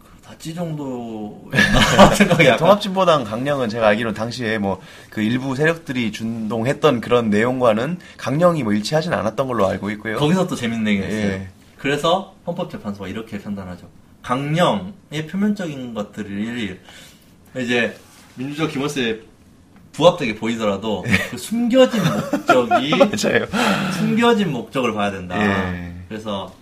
[0.00, 4.80] 그 나치 정도였나 생각이 약간 통합진보당 강령은 제가 알기로는 당시에 뭐
[5.18, 10.16] 그 일부 세력들이 준동했던 그런 내용과는 강령이 뭐 일치하진 않았던 걸로 알고 있고요.
[10.16, 11.26] 거기서 또 재밌는 얘기가 있어요.
[11.32, 11.48] 예.
[11.76, 13.88] 그래서 헌법재판소가 이렇게 판단하죠.
[14.22, 16.78] 강령의 표면적인 것들이
[17.56, 17.96] 이제
[18.36, 19.18] 민주적 기본세에
[19.98, 22.92] 부합되게 보이더라도 그 숨겨진 목적이.
[23.98, 25.36] 숨겨진 목적을 봐야 된다.
[25.36, 25.92] 예.
[26.08, 26.54] 그래서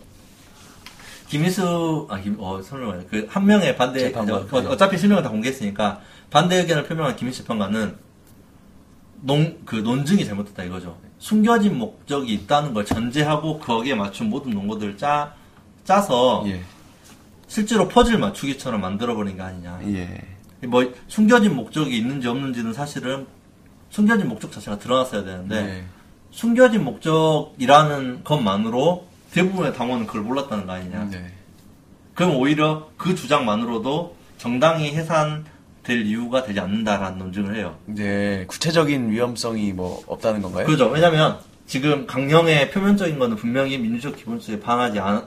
[1.29, 4.49] 김희수 아 김, 어 설명 그한 명의 반대 재판관.
[4.51, 7.97] 어, 어차피 실명을 다 공개했으니까 반대 의견을 표명한 김희수 재판관은
[9.21, 10.97] 논그 논증이 잘못됐다 이거죠.
[11.19, 15.35] 숨겨진 목적이 있다는 걸 전제하고 거기에 맞춘 모든 논거들을 짜
[15.85, 16.63] 짜서 예.
[17.49, 19.81] 실제로 퍼즐 맞추기처럼 만들어버린 게 아니냐.
[19.89, 20.36] 예.
[20.67, 23.27] 뭐 숨겨진 목적이 있는지 없는지는 사실은
[23.91, 25.85] 숨겨진 목적 자체가 드러났어야 되는데 네.
[26.31, 31.09] 숨겨진 목적이라는 것만으로 대부분의 당원은 그걸 몰랐다는 거 아니냐.
[31.11, 31.33] 네.
[32.15, 37.77] 그럼 오히려 그 주장만으로도 정당이 해산될 이유가 되지 않는다라는 논증을 해요.
[37.87, 38.45] 네.
[38.47, 40.67] 구체적인 위험성이 뭐 없다는 건가요?
[40.67, 40.89] 그죠.
[40.89, 45.27] 왜냐면 지금 강령의 표면적인 거는 분명히 민주적 기본소에 반하지 않,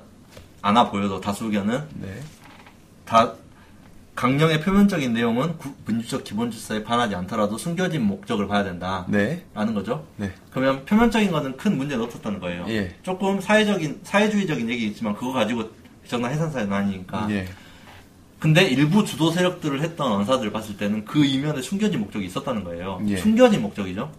[0.62, 2.20] 않아 보여도 다수 의견은 네.
[3.06, 3.34] 다
[4.24, 9.06] 강령의 표면적인 내용은 구- 민주적 기본 질서에 반하지 않더라도 숨겨진 목적을 봐야 된다.
[9.08, 9.46] 네.
[9.54, 10.06] 라는 거죠.
[10.18, 10.34] 네.
[10.52, 12.66] 그러면 표면적인 거는 큰 문제는 없었다는 거예요.
[12.68, 12.94] 예.
[13.02, 15.70] 조금 사회적인 사회주의적인 얘기 있지만 그거 가지고
[16.06, 17.28] 정당 해산 사유는 아니니까.
[17.32, 17.48] 예.
[18.40, 23.00] 근데 일부 주도 세력들을 했던 언사들을 봤을 때는 그 이면에 숨겨진 목적이 있었다는 거예요.
[23.08, 23.16] 예.
[23.16, 24.12] 숨겨진 목적이죠.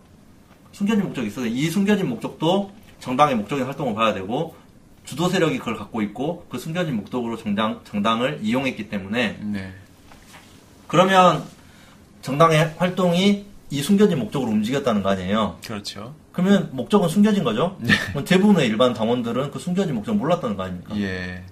[0.72, 4.56] 숨겨진 목적이 있어서 이 숨겨진 목적도 정당의 목적인 활동을 봐야 되고
[5.04, 9.74] 주도 세력이 그걸 갖고 있고 그 숨겨진 목적으로 정당 정당을 이용했기 때문에 네.
[10.90, 11.42] 그러면
[12.22, 15.56] 정당의 활동이 이 숨겨진 목적으로 움직였다는 거 아니에요.
[15.64, 16.14] 그렇죠.
[16.32, 17.76] 그러면 목적은 숨겨진 거죠.
[18.10, 20.96] 그럼 대부분의 일반 당원들은 그 숨겨진 목적 몰랐다는 거 아닙니까?
[20.98, 21.42] 예.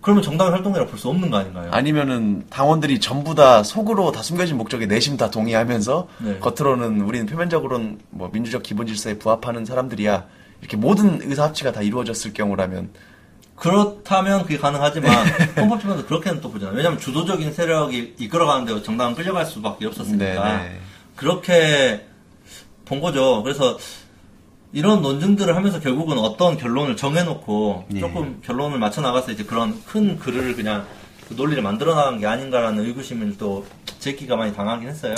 [0.00, 1.70] 그러면 정당의 활동이라 볼 수 없는 거 아닌가요?
[1.72, 6.38] 아니면은 당원들이 전부 다 속으로 다 숨겨진 목적에 내심 다 동의하면서 네.
[6.38, 10.26] 겉으로는 우리는 표면적으로는 뭐 민주적 기본 질서에 부합하는 사람들이야
[10.60, 12.88] 이렇게 모든 의사 합치가 다 이루어졌을 경우라면
[13.60, 16.76] 그렇다면 그게 가능하지만 헌법 재판도 그렇게는 또 보잖아요.
[16.76, 20.80] 왜냐하면 주도적인 세력이 이끌어가는데 정당은 끌려갈 수밖에 없었으니까 네,
[21.14, 22.06] 그렇게
[22.86, 23.42] 본 거죠.
[23.42, 23.78] 그래서
[24.72, 28.00] 이런 논증들을 하면서 결국은 어떤 결론을 정해놓고 예.
[28.00, 30.86] 조금 결론을 맞춰 나가서 이제 그런 큰 글을 그냥
[31.28, 33.66] 그 논리를 만들어 나간 게 아닌가라는 의구심을 또
[33.98, 35.14] 제기가 많이 당하긴 했어요.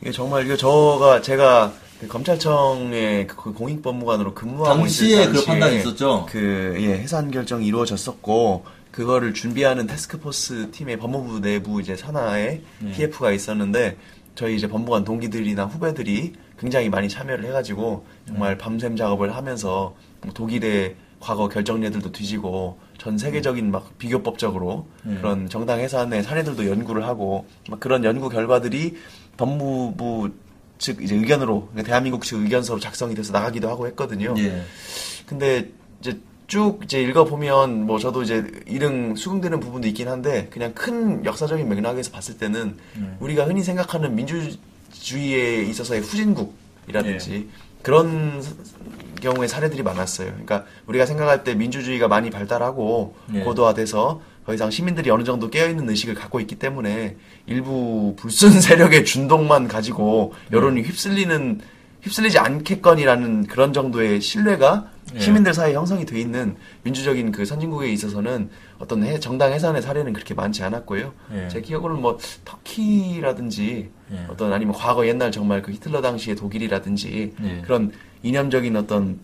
[0.00, 6.26] 이게 정말 이거 저가 제가 그 검찰청의 그 공익법무관으로 근무하고 당시에 그 판단이 있었죠.
[6.28, 12.92] 그 예, 해산 결정이 이루어졌었고 그거를 준비하는 테스크포스 팀의 법무부 내부 이제 산하에 네.
[12.92, 13.96] TF가 있었는데
[14.34, 20.96] 저희 이제 법무관 동기들이나 후배들이 굉장히 많이 참여를 해가지고 정말 밤샘 작업을 하면서 뭐 독일의
[21.20, 25.16] 과거 결정례들도 뒤지고 전 세계적인 막 비교법적으로 네.
[25.18, 28.96] 그런 정당 해산의 사례들도 연구를 하고 막 그런 연구 결과들이
[29.36, 30.30] 법무부
[30.82, 34.34] 측 이제 의견으로 그러니까 대한민국 측 의견서로 작성이 돼서 나가기도 하고 했거든요.
[34.38, 34.62] 예.
[35.26, 36.18] 근데 이제
[36.48, 42.10] 쭉 이제 읽어보면 뭐 저도 이제 이릉 수긍되는 부분도 있긴 한데 그냥 큰 역사적인 맥락에서
[42.10, 43.16] 봤을 때는 음.
[43.20, 47.46] 우리가 흔히 생각하는 민주주의에 있어서의 후진국이라든지 예.
[47.82, 48.52] 그런 사-
[49.22, 50.28] 경우의 사례들이 많았어요.
[50.30, 53.40] 그러니까 우리가 생각할 때 민주주의가 많이 발달하고 예.
[53.44, 59.68] 고도화돼서 더 이상 시민들이 어느 정도 깨어있는 의식을 갖고 있기 때문에 일부 불순 세력의 준동만
[59.68, 61.60] 가지고 여론이 휩쓸리는
[62.02, 65.20] 휩쓸리지 않겠거니라는 그런 정도의 신뢰가 예.
[65.20, 70.34] 시민들 사이에 형성이 돼 있는 민주적인 그 선진국에 있어서는 어떤 해- 정당 해산의 사례는 그렇게
[70.34, 71.12] 많지 않았고요.
[71.34, 71.48] 예.
[71.48, 74.26] 제 기억으로는 뭐 터키라든지 예.
[74.28, 77.60] 어떤 아니면 과거 옛날 정말 그 히틀러 당시의 독일이라든지 예.
[77.62, 77.92] 그런
[78.24, 79.20] 이념적인 어떤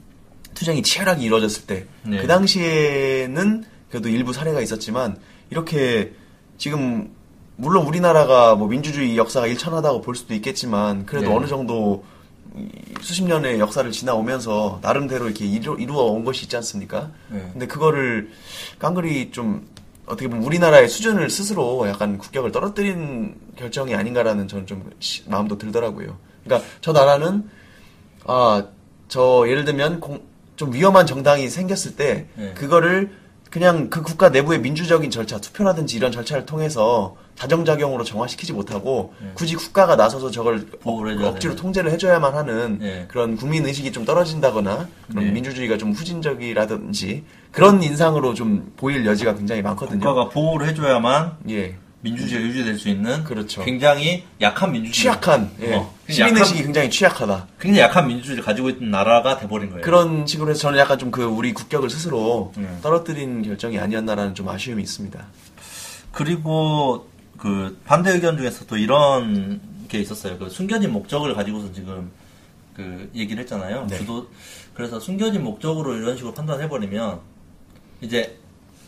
[0.54, 2.26] 투쟁이 치열하게 이루어졌을 때그 예.
[2.26, 5.16] 당시에는 그래도 일부 사례가 있었지만
[5.50, 6.12] 이렇게
[6.58, 7.10] 지금
[7.56, 11.36] 물론 우리나라가 뭐 민주주의 역사가 일천하다고 볼 수도 있겠지만 그래도 네.
[11.36, 12.04] 어느 정도
[12.56, 12.68] 이
[13.00, 17.10] 수십 년의 역사를 지나오면서 나름대로 이렇게 이루, 이루 어 온 것이 있지 않습니까?
[17.28, 17.48] 네.
[17.52, 18.30] 근데 그거를
[18.78, 19.66] 깡그리 좀
[20.06, 26.16] 어떻게 보면 우리나라의 수준을 스스로 약간 국격을 떨어뜨린 결정이 아닌가라는 저는 좀 시- 마음도 들더라고요.
[26.44, 27.48] 그러니까 저 나라는
[28.26, 28.64] 아
[29.08, 30.20] 저 예를 들면 공-
[30.56, 32.52] 좀 위험한 정당이 생겼을 때 네.
[32.54, 33.10] 그거를
[33.50, 39.30] 그냥 그 국가 내부의 민주적인 절차, 투표라든지 이런 절차를 통해서 자정작용으로 정화시키지 못하고 네.
[39.34, 41.56] 굳이 국가가 나서서 저걸 보호를 해줘야 억지로.
[41.56, 43.06] 통제를 해줘야만 하는 네.
[43.08, 45.30] 그런 국민 의식이 좀 떨어진다거나 그런 네.
[45.30, 50.00] 민주주의가 좀 후진적이라든지 그런 인상으로 좀 보일 여지가 굉장히 많거든요.
[50.00, 53.64] 국가가 보호를 해줘야만 예, 민주주의가 유지될 수 있는 그렇죠.
[53.64, 55.02] 굉장히 약한 민주주의.
[55.02, 55.74] 취약한 예.
[55.74, 57.48] 어, 시민 약한- 의식이 굉장히 취약하다.
[57.60, 59.82] 굉장히 약한 민주주의를 가지고 있는 나라가 돼버린 거예요.
[59.84, 62.78] 그런 식으로 해서 저는 약간 좀 그 우리 국격을 스스로 음.
[62.82, 65.26] 떨어뜨린 결정이 아니었나라는 좀 아쉬움이 있습니다.
[66.12, 70.38] 그리고 그 반대 의견 중에서 또 이런 게 있었어요.
[70.38, 72.10] 그 숨겨진 목적을 가지고서 지금
[72.74, 73.86] 그 얘기를 했잖아요.
[73.88, 73.98] 네.
[73.98, 74.28] 주도
[74.74, 77.18] 그래서 숨겨진 목적으로 이런 식으로 판단해버리면
[78.00, 78.37] 이제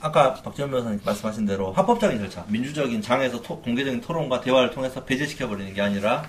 [0.01, 5.75] 아까 박지원 변호사님 말씀하신 대로 합법적인 절차, 민주적인 장에서 토- 공개적인 토론과 대화를 통해서 배제시켜버리는
[5.75, 6.29] 게 아니라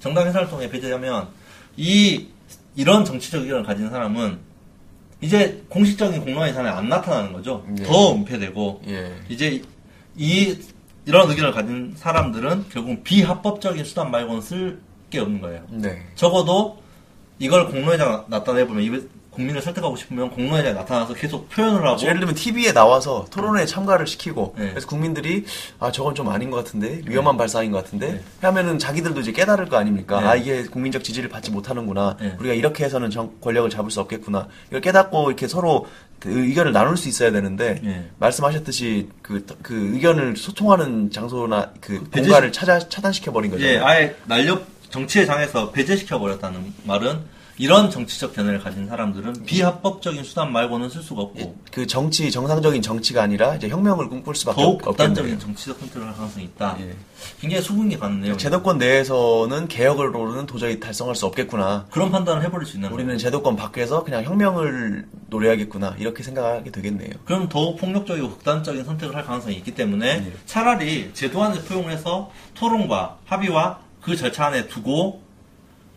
[0.00, 1.28] 정당 해산을 통해 배제하면
[1.76, 2.26] 이
[2.76, 4.38] 이런 정치적 의견을 가진 사람은
[5.22, 7.64] 이제 공식적인 공론 예산에 안 나타나는 거죠.
[7.78, 7.82] 예.
[7.84, 9.14] 더 은폐되고 예.
[9.28, 9.62] 이제
[10.16, 10.56] 이
[11.06, 14.78] 이런 의견을 가진 사람들은 결국 비합법적인 수단 말고는 쓸
[15.10, 15.64] 게 없는 거예요.
[15.70, 16.02] 네.
[16.14, 16.78] 적어도
[17.38, 22.72] 이걸 공론회장 나타내보면 이 국민을 설득하고 싶으면 공론회장에 나타나서 계속 표현을 하고 예를 들면 TV에
[22.72, 24.70] 나와서 토론회에 참가를 시키고 네.
[24.70, 25.44] 그래서 국민들이
[25.78, 28.20] 아 저건 좀 아닌 것 같은데 위험한 발상인 것 같은데 네.
[28.42, 30.26] 하면은 자기들도 이제 깨달을 거 아닙니까 네.
[30.26, 32.36] 아 이게 국민적 지지를 받지 못하는구나 네.
[32.40, 35.86] 우리가 이렇게 해서는 정- 권력을 잡을 수 없겠구나 이걸 깨닫고 이렇게 서로
[36.18, 38.10] 그 의견을 나눌 수 있어야 되는데 네.
[38.18, 43.64] 말씀하셨듯이 그, 그 의견을 소통하는 장소나 그 배제- 공간을 찾아 차단시켜 버린 거죠.
[43.64, 47.20] 예, 아예 날려 정치의 장에서 배제시켜 버렸다는 말은
[47.60, 53.22] 이런 정치적 견해를 가진 사람들은 비합법적인 수단 말고는 쓸 수가 없고 그 정치 정상적인 정치가
[53.22, 55.38] 아니라 이제 혁명을 꿈꿀 수밖에 더욱 없- 극단적인 없겠네요.
[55.38, 56.76] 정치적 선택을 할 가능성이 있다.
[56.80, 56.94] 예.
[57.38, 58.38] 굉장히 수긍이 가는 내용.
[58.38, 61.84] 제도권 내에서는 개혁으로는 도저히 달성할 수 없겠구나.
[61.90, 63.18] 그런 판단을 해버릴 수 있는 우리는 거예요.
[63.18, 67.10] 제도권 밖에서 그냥 혁명을 노려야겠구나 이렇게 생각하게 되겠네요.
[67.26, 70.32] 그럼 더욱 폭력적이고 극단적인 선택을 할 가능성이 있기 때문에 예.
[70.46, 75.28] 차라리 제도 안에 포용해서 토론과 합의와 그 절차 안에 두고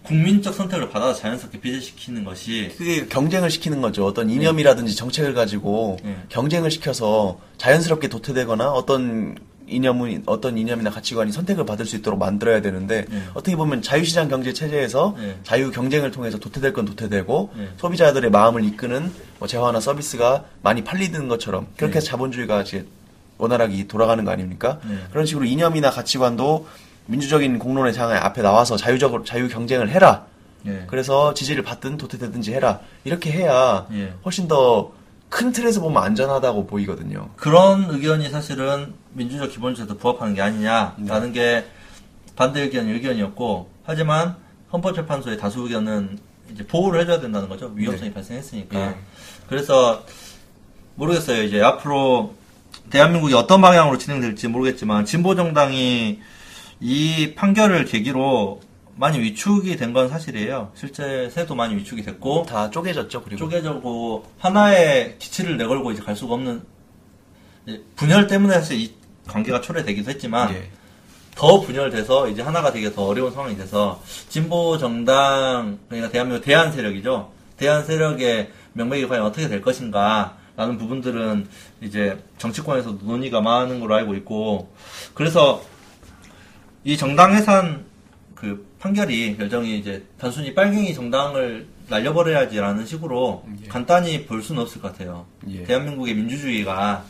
[0.04, 4.06] 국민적 선택을 받아서 자연스럽게 배제시키는 것이 그게 경쟁을 시키는 거죠.
[4.06, 6.18] 어떤 이념이라든지 정책을 가지고 예.
[6.30, 13.06] 경쟁을 시켜서 자연스럽게 도태되거나 어떤 이념은 어떤 이념이나 가치관이 선택을 받을 수 있도록 만들어야 되는데
[13.10, 13.24] 예.
[13.34, 15.38] 어떻게 보면 자유시장 경제 체제에서 예.
[15.44, 17.70] 자유 경쟁을 통해서 도태될 건 도태되고 예.
[17.78, 21.98] 소비자들의 마음을 이끄는 뭐 재화나 서비스가 많이 팔리는 것처럼 그렇게 예.
[21.98, 22.86] 해서 자본주의가 이제
[23.38, 24.80] 원활하게 돌아가는 거 아닙니까?
[24.90, 24.98] 예.
[25.12, 26.68] 그런 식으로 이념이나 가치관도
[27.06, 30.26] 민주적인 공론의 장에 앞에 나와서 자유적으로 자유 경쟁을 해라.
[30.66, 30.86] 예.
[30.88, 32.80] 그래서 지지를 받든 도태되든지 해라.
[33.04, 34.14] 이렇게 해야 예.
[34.26, 37.28] 훨씬 더 큰 틀에서 보면 안전하다고 보이거든요.
[37.38, 41.40] 그런 의견이 사실은 민주적 기본주의에도 부합하는 게 아니냐라는 네.
[41.40, 41.66] 게
[42.36, 44.36] 반대 의견이 의견이었고 하지만
[44.72, 46.20] 헌법재판소의 다수 의견은
[46.52, 48.96] 이제 보호를 해줘야 된다는 거죠 위험성이 발생했으니까 예.
[49.50, 50.04] 그래서
[50.96, 52.36] 모르겠어요 이제 앞으로
[52.92, 56.22] 대한민국이 어떤 방향으로 진행될지 모르겠지만 진보 정당이
[56.80, 58.62] 이 판결을 계기로
[58.96, 63.24] 많이 위축이 된 건 사실이에요 실제 세도 많이 위축이 됐고 다 쪼개졌죠.
[63.24, 66.64] 그리고 쪼개져고 하나의 기치를 내걸고 이제 갈 수가 없는
[67.96, 68.94] 분열 때문에 사실 이
[69.28, 70.70] 관계가 초래되기도 했지만 예.
[71.36, 77.32] 더 분열돼서 이제 하나가 되기 더 어려운 상황이 돼서 진보 정당 그러니까 대한민국 대한 세력이죠
[77.58, 81.48] 대한 세력의 명맥이 과연 어떻게 될 것인가 라는 부분들은
[81.82, 84.72] 이제 정치권에서 논의가 많은 걸로 알고 있고
[85.16, 85.64] 그래서
[86.86, 87.86] 이 정당 해산
[88.36, 93.68] 그 판결이 결정이 이제 단순히 빨갱이 정당을 날려버려야지라는 식으로 예.
[93.68, 95.26] 간단히 볼 수는 없을 것 같아요.
[95.50, 95.64] 예.
[95.64, 97.06] 대한민국의 민주주의가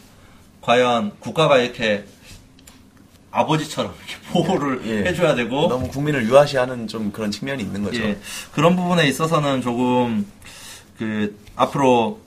[0.61, 2.05] 과연 국가가 이렇게
[3.31, 5.09] 아버지처럼 이렇게 보호를 예.
[5.09, 7.99] 해줘야 되고 너무 국민을 유아시하는 좀 그런 측면이 있는 거죠.
[8.03, 8.19] 예,
[8.53, 10.27] 그런 부분에 있어서는 조금
[10.99, 12.19] 그 앞으로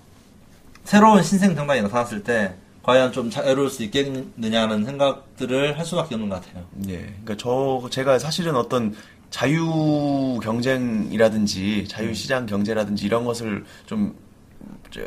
[0.85, 2.55] 새로운 신생 정당이 나타났을 때
[2.87, 6.65] 과연 좀 자유로울 수 있겠느냐는 생각들을 할 수밖에 없는 것 같아요.
[6.89, 6.99] 예.
[6.99, 8.95] 그러니까 저 제가 사실은 어떤
[9.29, 14.15] 자유 경쟁이라든지 자유 시장 경제라든지 이런 것을 좀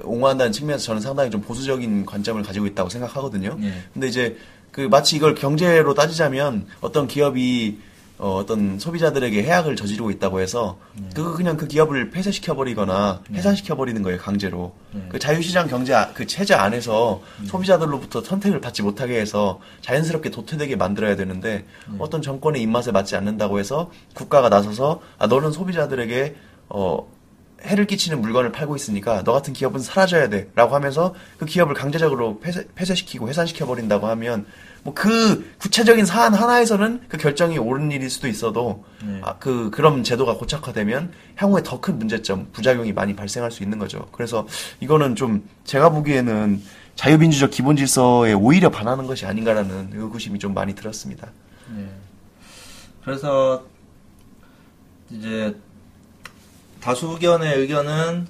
[0.03, 3.57] 옹호한다는 측면에서 저는 상당히 좀 보수적인 관점을 가지고 있다고 생각하거든요.
[3.61, 3.73] 예.
[3.93, 4.37] 근데 이제
[4.71, 7.79] 그 마치 이걸 경제로 따지자면 어떤 기업이
[8.19, 10.77] 어, 어떤 소비자들에게 해악을 저지르고 있다고 해서
[11.15, 14.73] 그거 그냥 그 기업을 폐쇄시켜 버리거나 해산시켜 버리는 거예요 강제로.
[15.07, 21.15] 그 자유시장 경제 아- 그 체제 안에서 소비자들로부터 선택을 받지 못하게 해서 자연스럽게 도태되게 만들어야
[21.15, 21.65] 되는데
[21.97, 26.35] 어떤 정권의 입맛에 맞지 않는다고 해서 국가가 나서서 아 너는 소비자들에게
[26.69, 27.07] 어
[27.63, 32.39] 해를 끼치는 물건을 팔고 있으니까 너 같은 기업은 사라져야 돼 라고 하면서 그 기업을 강제적으로
[32.39, 34.45] 폐쇄, 폐쇄시키고 해산시켜 버린다고 하면
[34.83, 39.19] 뭐 그 구체적인 사안 하나에서는 그 결정이 옳은 일일 수도 있어도 네.
[39.23, 44.07] 아, 그 그런 제도가 고착화되면 향후에 더 큰 문제점 부작용이 많이 발생할 수 있는 거죠.
[44.11, 44.45] 그래서
[44.81, 46.61] 이거는 좀 제가 보기에는
[46.95, 51.29] 자유민주적 기본 질서에 오히려 반하는 것이 아닌가라는 의구심이 좀 많이 들었습니다.
[51.77, 51.87] 예.
[53.05, 53.65] 그래서
[55.09, 55.55] 이제
[56.81, 58.27] 다수 의견의 의견은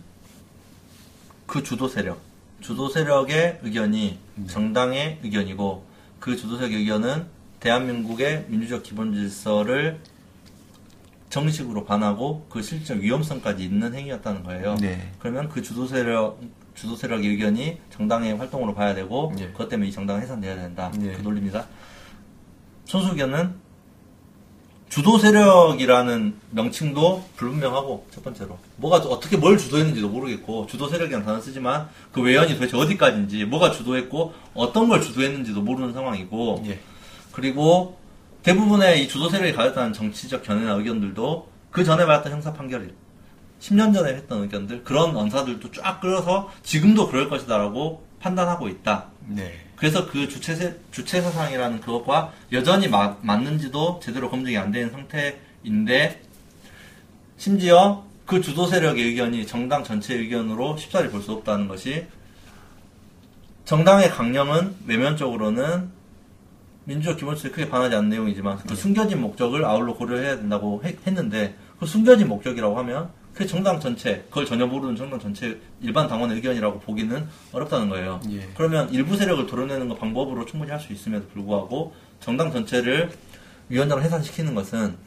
[1.45, 2.19] 그 주도 세력,
[2.61, 5.85] 주도 세력의 의견이 정당의 의견이고
[6.19, 7.25] 그 주도 세력의 의견은
[7.59, 9.99] 대한민국의 민주적 기본 질서를
[11.29, 14.75] 정식으로 반하고 그 실적 위험성까지 있는 행위였다는 거예요.
[14.75, 15.11] 네.
[15.19, 16.39] 그러면 그 주도 세력
[16.73, 19.47] 주도 세력의 의견이 정당의 활동으로 봐야 되고 예.
[19.47, 20.91] 그것 때문에 이 정당은 해산돼야 된다.
[21.01, 21.11] 예.
[21.11, 21.67] 그 논리입니다.
[22.85, 23.53] 소수 의견은
[24.89, 31.87] 주도 세력이라는 명칭도 불분명하고 첫 번째로 뭐가 어떻게 뭘 주도했는지도 모르겠고 주도 세력이라는 단어 쓰지만
[32.11, 36.79] 그 외연이 도대체 어디까지인지 뭐가 주도했고 어떤 걸 주도했는지도 모르는 상황이고 예.
[37.31, 37.99] 그리고
[38.41, 42.87] 대부분의 이 주도 세력이 가졌다는 정치적 견해나 의견들도 그 전에 받았던 형사 판결이
[43.59, 49.09] 10년 전에 했던 의견들 그런 언사들도 쫙 끌어서 지금도 그럴 것이다라고 판단하고 있다.
[49.27, 49.68] 네.
[49.79, 56.21] 그래서 그 주체 세- 주체 사상이라는 그것과 여전히 마- 맞는지도 제대로 검증이 안 되는 상태인데
[57.37, 62.05] 심지어 그 주도 세력의 의견이 정당 전체 의견으로 쉽사리 볼 수 없다는 것이
[63.65, 65.89] 정당의 강령은 외면적으로는
[66.83, 71.85] 민주적 기본질서에 크게 반하지 않는 내용이지만 그 숨겨진 목적을 아울러 고려해야 된다고 해- 했는데 그
[71.85, 73.09] 숨겨진 목적이라고 하면
[73.39, 78.19] 그 정당 전체 그걸 전혀 모르는 정당 전체 일반 당원의 의견이라고 보기는 어렵다는 거예요.
[78.31, 78.49] 예.
[78.53, 83.09] 그러면 일부 세력을 도려내는 거 방법으로 충분히 할 수 있음에도 불구하고 정당 전체를
[83.69, 84.97] 위원장을 해산시키는 것은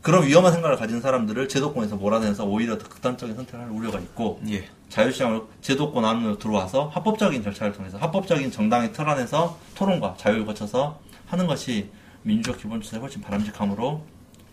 [0.00, 4.66] 그런 위험한 생각을 가진 사람들을 제도권에서 몰아내서 오히려 더 극단적인 선택을 할 우려가 있고 예.
[4.88, 11.46] 자유시장을 제도권 안으로 들어와서 합법적인 절차를 통해서 합법적인 정당의 틀 안에서 토론과 자유를 거쳐서 하는
[11.46, 11.90] 것이
[12.22, 14.02] 민주적 기본질서에 훨씬 바람직함으로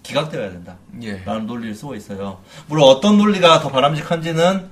[0.07, 0.77] 기각되어야 된다.
[1.01, 1.21] 예.
[1.25, 2.41] 라는 논리를 쓰고 있어요.
[2.67, 4.69] 물론 어떤 논리가 더 바람직한지는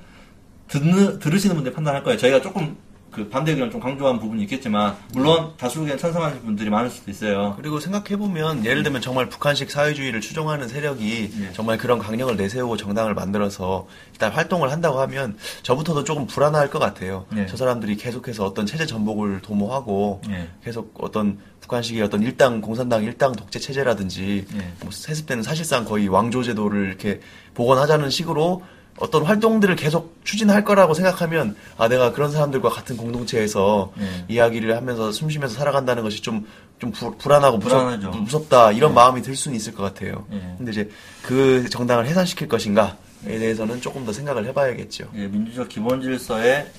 [0.68, 2.18] 듣는, 들으시는 분들이 판단할 거예요.
[2.18, 2.76] 저희가 조금
[3.16, 7.54] 그 반대 의견을 좀 강조한 부분이 있겠지만 물론 다수 의견 찬성하는 분들이 많을 수도 있어요.
[7.56, 11.52] 그리고 생각해 보면 예를 들면 정말 북한식 사회주의를 추종하는 세력이 예.
[11.54, 17.24] 정말 그런 강령을 내세우고 정당을 만들어서 일단 활동을 한다고 하면 저부터도 조금 불안할 것 같아요.
[17.36, 17.46] 예.
[17.46, 20.50] 저 사람들이 계속해서 어떤 체제 전복을 도모하고 예.
[20.62, 24.72] 계속 어떤 북한식의 어떤 일당 공산당 일당 독재 체제라든지 예.
[24.82, 27.20] 뭐 세습되는 사실상 거의 왕조 제도를 이렇게
[27.54, 28.62] 복원하자는 식으로
[28.98, 34.24] 어떤 활동들을 계속 추진할 거라고 생각하면 아 내가 그런 사람들과 같은 공동체에서 예.
[34.28, 36.46] 이야기를 하면서 숨 쉬면서 살아간다는 것이 좀
[36.78, 37.98] 좀 불안하고 무섭.
[37.98, 40.26] 무섭다 이런 마음이 들 수는 있을 것 같아요.
[40.32, 40.54] 예.
[40.58, 40.90] 근데 이제
[41.22, 42.94] 그 정당을 해산시킬 것인가에
[43.24, 45.10] 대해서는 조금 더 생각을 해봐야겠죠.
[45.14, 46.70] 예, 민주적 기본 질서에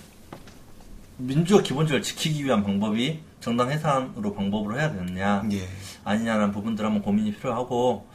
[1.18, 5.68] 민주적 기본 질서를 지키기 위한 방법이 정당 해산으로 방법으로 해야 되느냐 예.
[6.03, 8.07] 아니냐는 부분들 한번 고민이 필요하고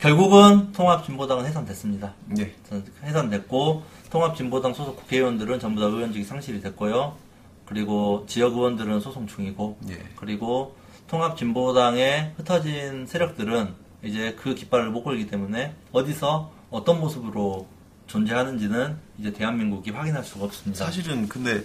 [0.00, 2.14] 결국은 통합진보당은 해산됐습니다.
[2.38, 2.54] 예.
[3.04, 7.16] 해산됐고 통합진보당 소속 국회의원들은 전부 다 의원직이 상실이 됐고요.
[7.66, 10.02] 그리고 지역 의원들은 소송 중이고 예.
[10.16, 10.74] 그리고
[11.08, 17.66] 통합진보당에 흩어진 세력들은 이제 그 깃발을 못 걸기 때문에 어디서 어떤 모습으로
[18.06, 20.82] 존재하는지는 이제 대한민국이 확인할 수가 없습니다.
[20.86, 21.62] 사실은 근데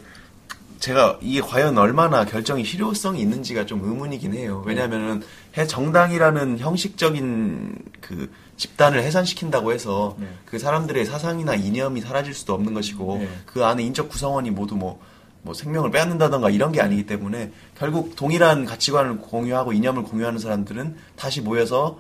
[0.79, 4.63] 제가 이게 과연 얼마나 결정이 실효성이 있는지가 좀 의문이긴 해요.
[4.65, 5.23] 왜냐하면은
[5.57, 10.27] 해 정당이라는 형식적인 그 집단을 해산시킨다고 해서 네.
[10.45, 13.29] 그 사람들의 사상이나 이념이 사라질 수도 없는 것이고 네.
[13.45, 14.99] 그 안에 인적 구성원이 모두 뭐,
[15.41, 21.41] 뭐 생명을 빼앗는다던가 이런 게 아니기 때문에 결국 동일한 가치관을 공유하고 이념을 공유하는 사람들은 다시
[21.41, 21.99] 모여서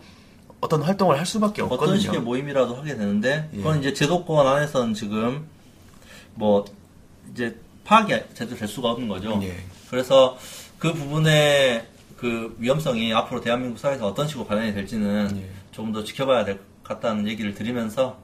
[0.61, 1.99] 어떤 활동을 할 수밖에 어떤 없거든요.
[1.99, 3.57] 식의 모임이라도 하게 되는데 예.
[3.57, 5.45] 그건 이제 제도권 안에서는 지금
[6.33, 6.65] 뭐
[7.33, 9.39] 이제 파악이 제대로 될 수가 없는 거죠.
[9.43, 9.55] 예.
[9.89, 10.37] 그래서
[10.79, 11.85] 그 부분의
[12.17, 15.49] 그 위험성이 앞으로 대한민국 사회에서 어떤 식으로 발현이 될지는 예.
[15.71, 18.17] 조금 더 지켜봐야 될 것 같다는 얘기를 드리면서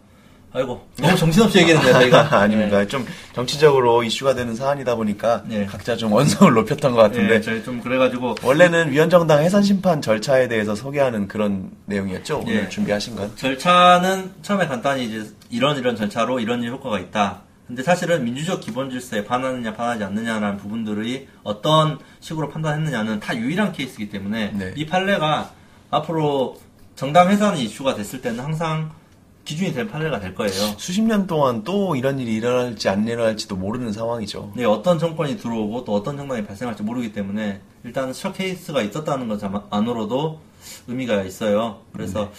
[0.53, 2.85] 아이고 너무 정신없이 얘기했네요 저희가 아닙니다.
[2.85, 5.65] 좀 정치적으로 이슈가 되는 사안이다 보니까 네.
[5.65, 10.01] 각자 좀 원성을 높였던 것 네, 같은데 네, 저희 좀 그래가지고 원래는 위원정당 해산 심판
[10.01, 12.39] 절차에 대해서 소개하는 그런 내용이었죠.
[12.39, 12.69] 오늘 예.
[12.69, 13.35] 준비하신 건.
[13.35, 17.41] 절차는 처음에 간단히 이제 이런 이런 절차로 이런 일 효과가 있다.
[17.71, 24.09] 근데 사실은 민주적 기본 질서에 반하느냐 반하지 않느냐라는 부분들이 어떤 식으로 판단했느냐는 다 유일한 케이스이기
[24.09, 24.73] 때문에 네.
[24.75, 25.53] 이 판례가
[25.89, 26.59] 앞으로
[26.97, 28.91] 정당 해산이 이슈가 됐을 때는 항상
[29.45, 30.51] 기준이 될 판례가 될 거예요.
[30.77, 34.51] 수십 년 동안 또 이런 일이 일어날지 안 일어날지도 모르는 상황이죠.
[34.57, 40.41] 네, 어떤 정권이 들어오고 또 어떤 정당이 발생할지 모르기 때문에 일단은 첫 케이스가 있었다는 것만으로도
[40.89, 41.79] 의미가 있어요.
[41.93, 42.31] 그래서 네.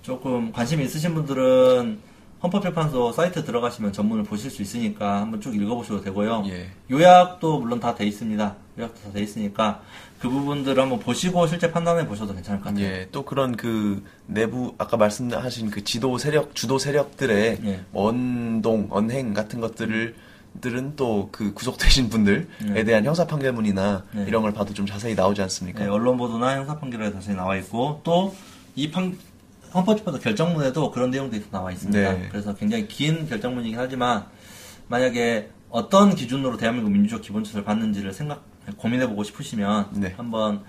[0.00, 2.07] 조금 관심 있으신 분들은
[2.42, 6.44] 헌법재판소 사이트 들어가시면 전문을 보실 수 있으니까 한번 쭉 읽어보셔도 되고요.
[6.48, 6.68] 예.
[6.90, 8.54] 요약도 물론 다 돼 있습니다.
[8.78, 9.82] 요약도 다 돼 있으니까
[10.20, 12.84] 그 부분들을 한번 보시고 실제 판단해 보셔도 괜찮을 것 같아요.
[12.84, 17.84] 예, 또 그런 그 내부 아까 말씀하신 그 지도 세력, 주도 세력들의 예.
[17.92, 20.14] 언동, 언행 같은 것들을
[20.60, 22.84] 들은 또 그 구속되신 분들에 예.
[22.84, 24.22] 대한 형사 판결문이나 예.
[24.28, 25.80] 이런 걸 봐도 좀 자세히 나오지 않습니까?
[25.84, 28.32] 네, 언론 보도나 형사 판결에 자세히 나와 있고 또
[28.76, 29.18] 이 판
[29.74, 32.12] 헌법재판소 결정문에도 그런 내용들이 다 나와 있습니다.
[32.12, 32.28] 네.
[32.30, 34.26] 그래서 굉장히 긴 결정문이긴 하지만
[34.88, 38.42] 만약에 어떤 기준으로 대한민국 민주적 기본질서를 받는지를 생각
[38.76, 40.14] 고민해보고 싶으시면 네.
[40.16, 40.62] 한번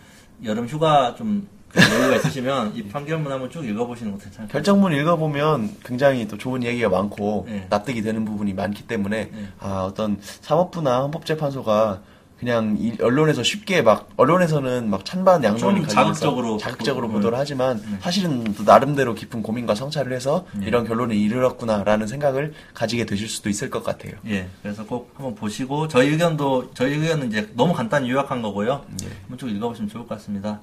[0.43, 1.47] 여름 휴가 좀
[1.77, 6.63] 여유가 있으시면 이 판결문 한번 쭉 읽어보시는 것도 괜찮을 것 결정문 읽어보면 굉장히 또 좋은
[6.63, 7.67] 얘기가 많고 예.
[7.69, 9.47] 납득이 되는 부분이 많기 때문에 예.
[9.59, 12.01] 아 어떤 사법부나 헌법재판소가
[12.39, 17.81] 그냥 이 언론에서 쉽게 막 언론에서는 막 찬반 양론이 갈리면서 자극적으로 자극적으로 보- 보도를 하지만
[17.81, 17.97] 네.
[17.99, 20.67] 사실은 또 나름대로 깊은 고민과 성찰을 해서 네.
[20.67, 24.13] 이런 결론에 이르렀구나라는 생각을 가지게 되실 수도 있을 것 같아요.
[24.27, 28.85] 예, 그래서 꼭 한번 보시고 저희 의견도 저희 의견은 이제 너무 간단히 요약한 거고요.
[29.03, 29.07] 예.
[29.23, 30.61] 한번 쭉 읽어보시면 좋을 것 같습니다.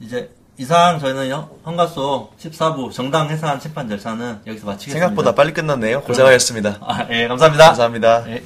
[0.00, 5.06] 이제 이상 저희는 형- 헌가소 14부 정당 해산 심판 절차는 여기서 마치겠습니다.
[5.06, 6.02] 생각보다 빨리 끝났네요.
[6.02, 6.78] 고생하셨습니다.
[6.82, 7.66] 아, 예, 감사합니다.
[7.68, 8.24] 감사합니다.
[8.30, 8.42] 예.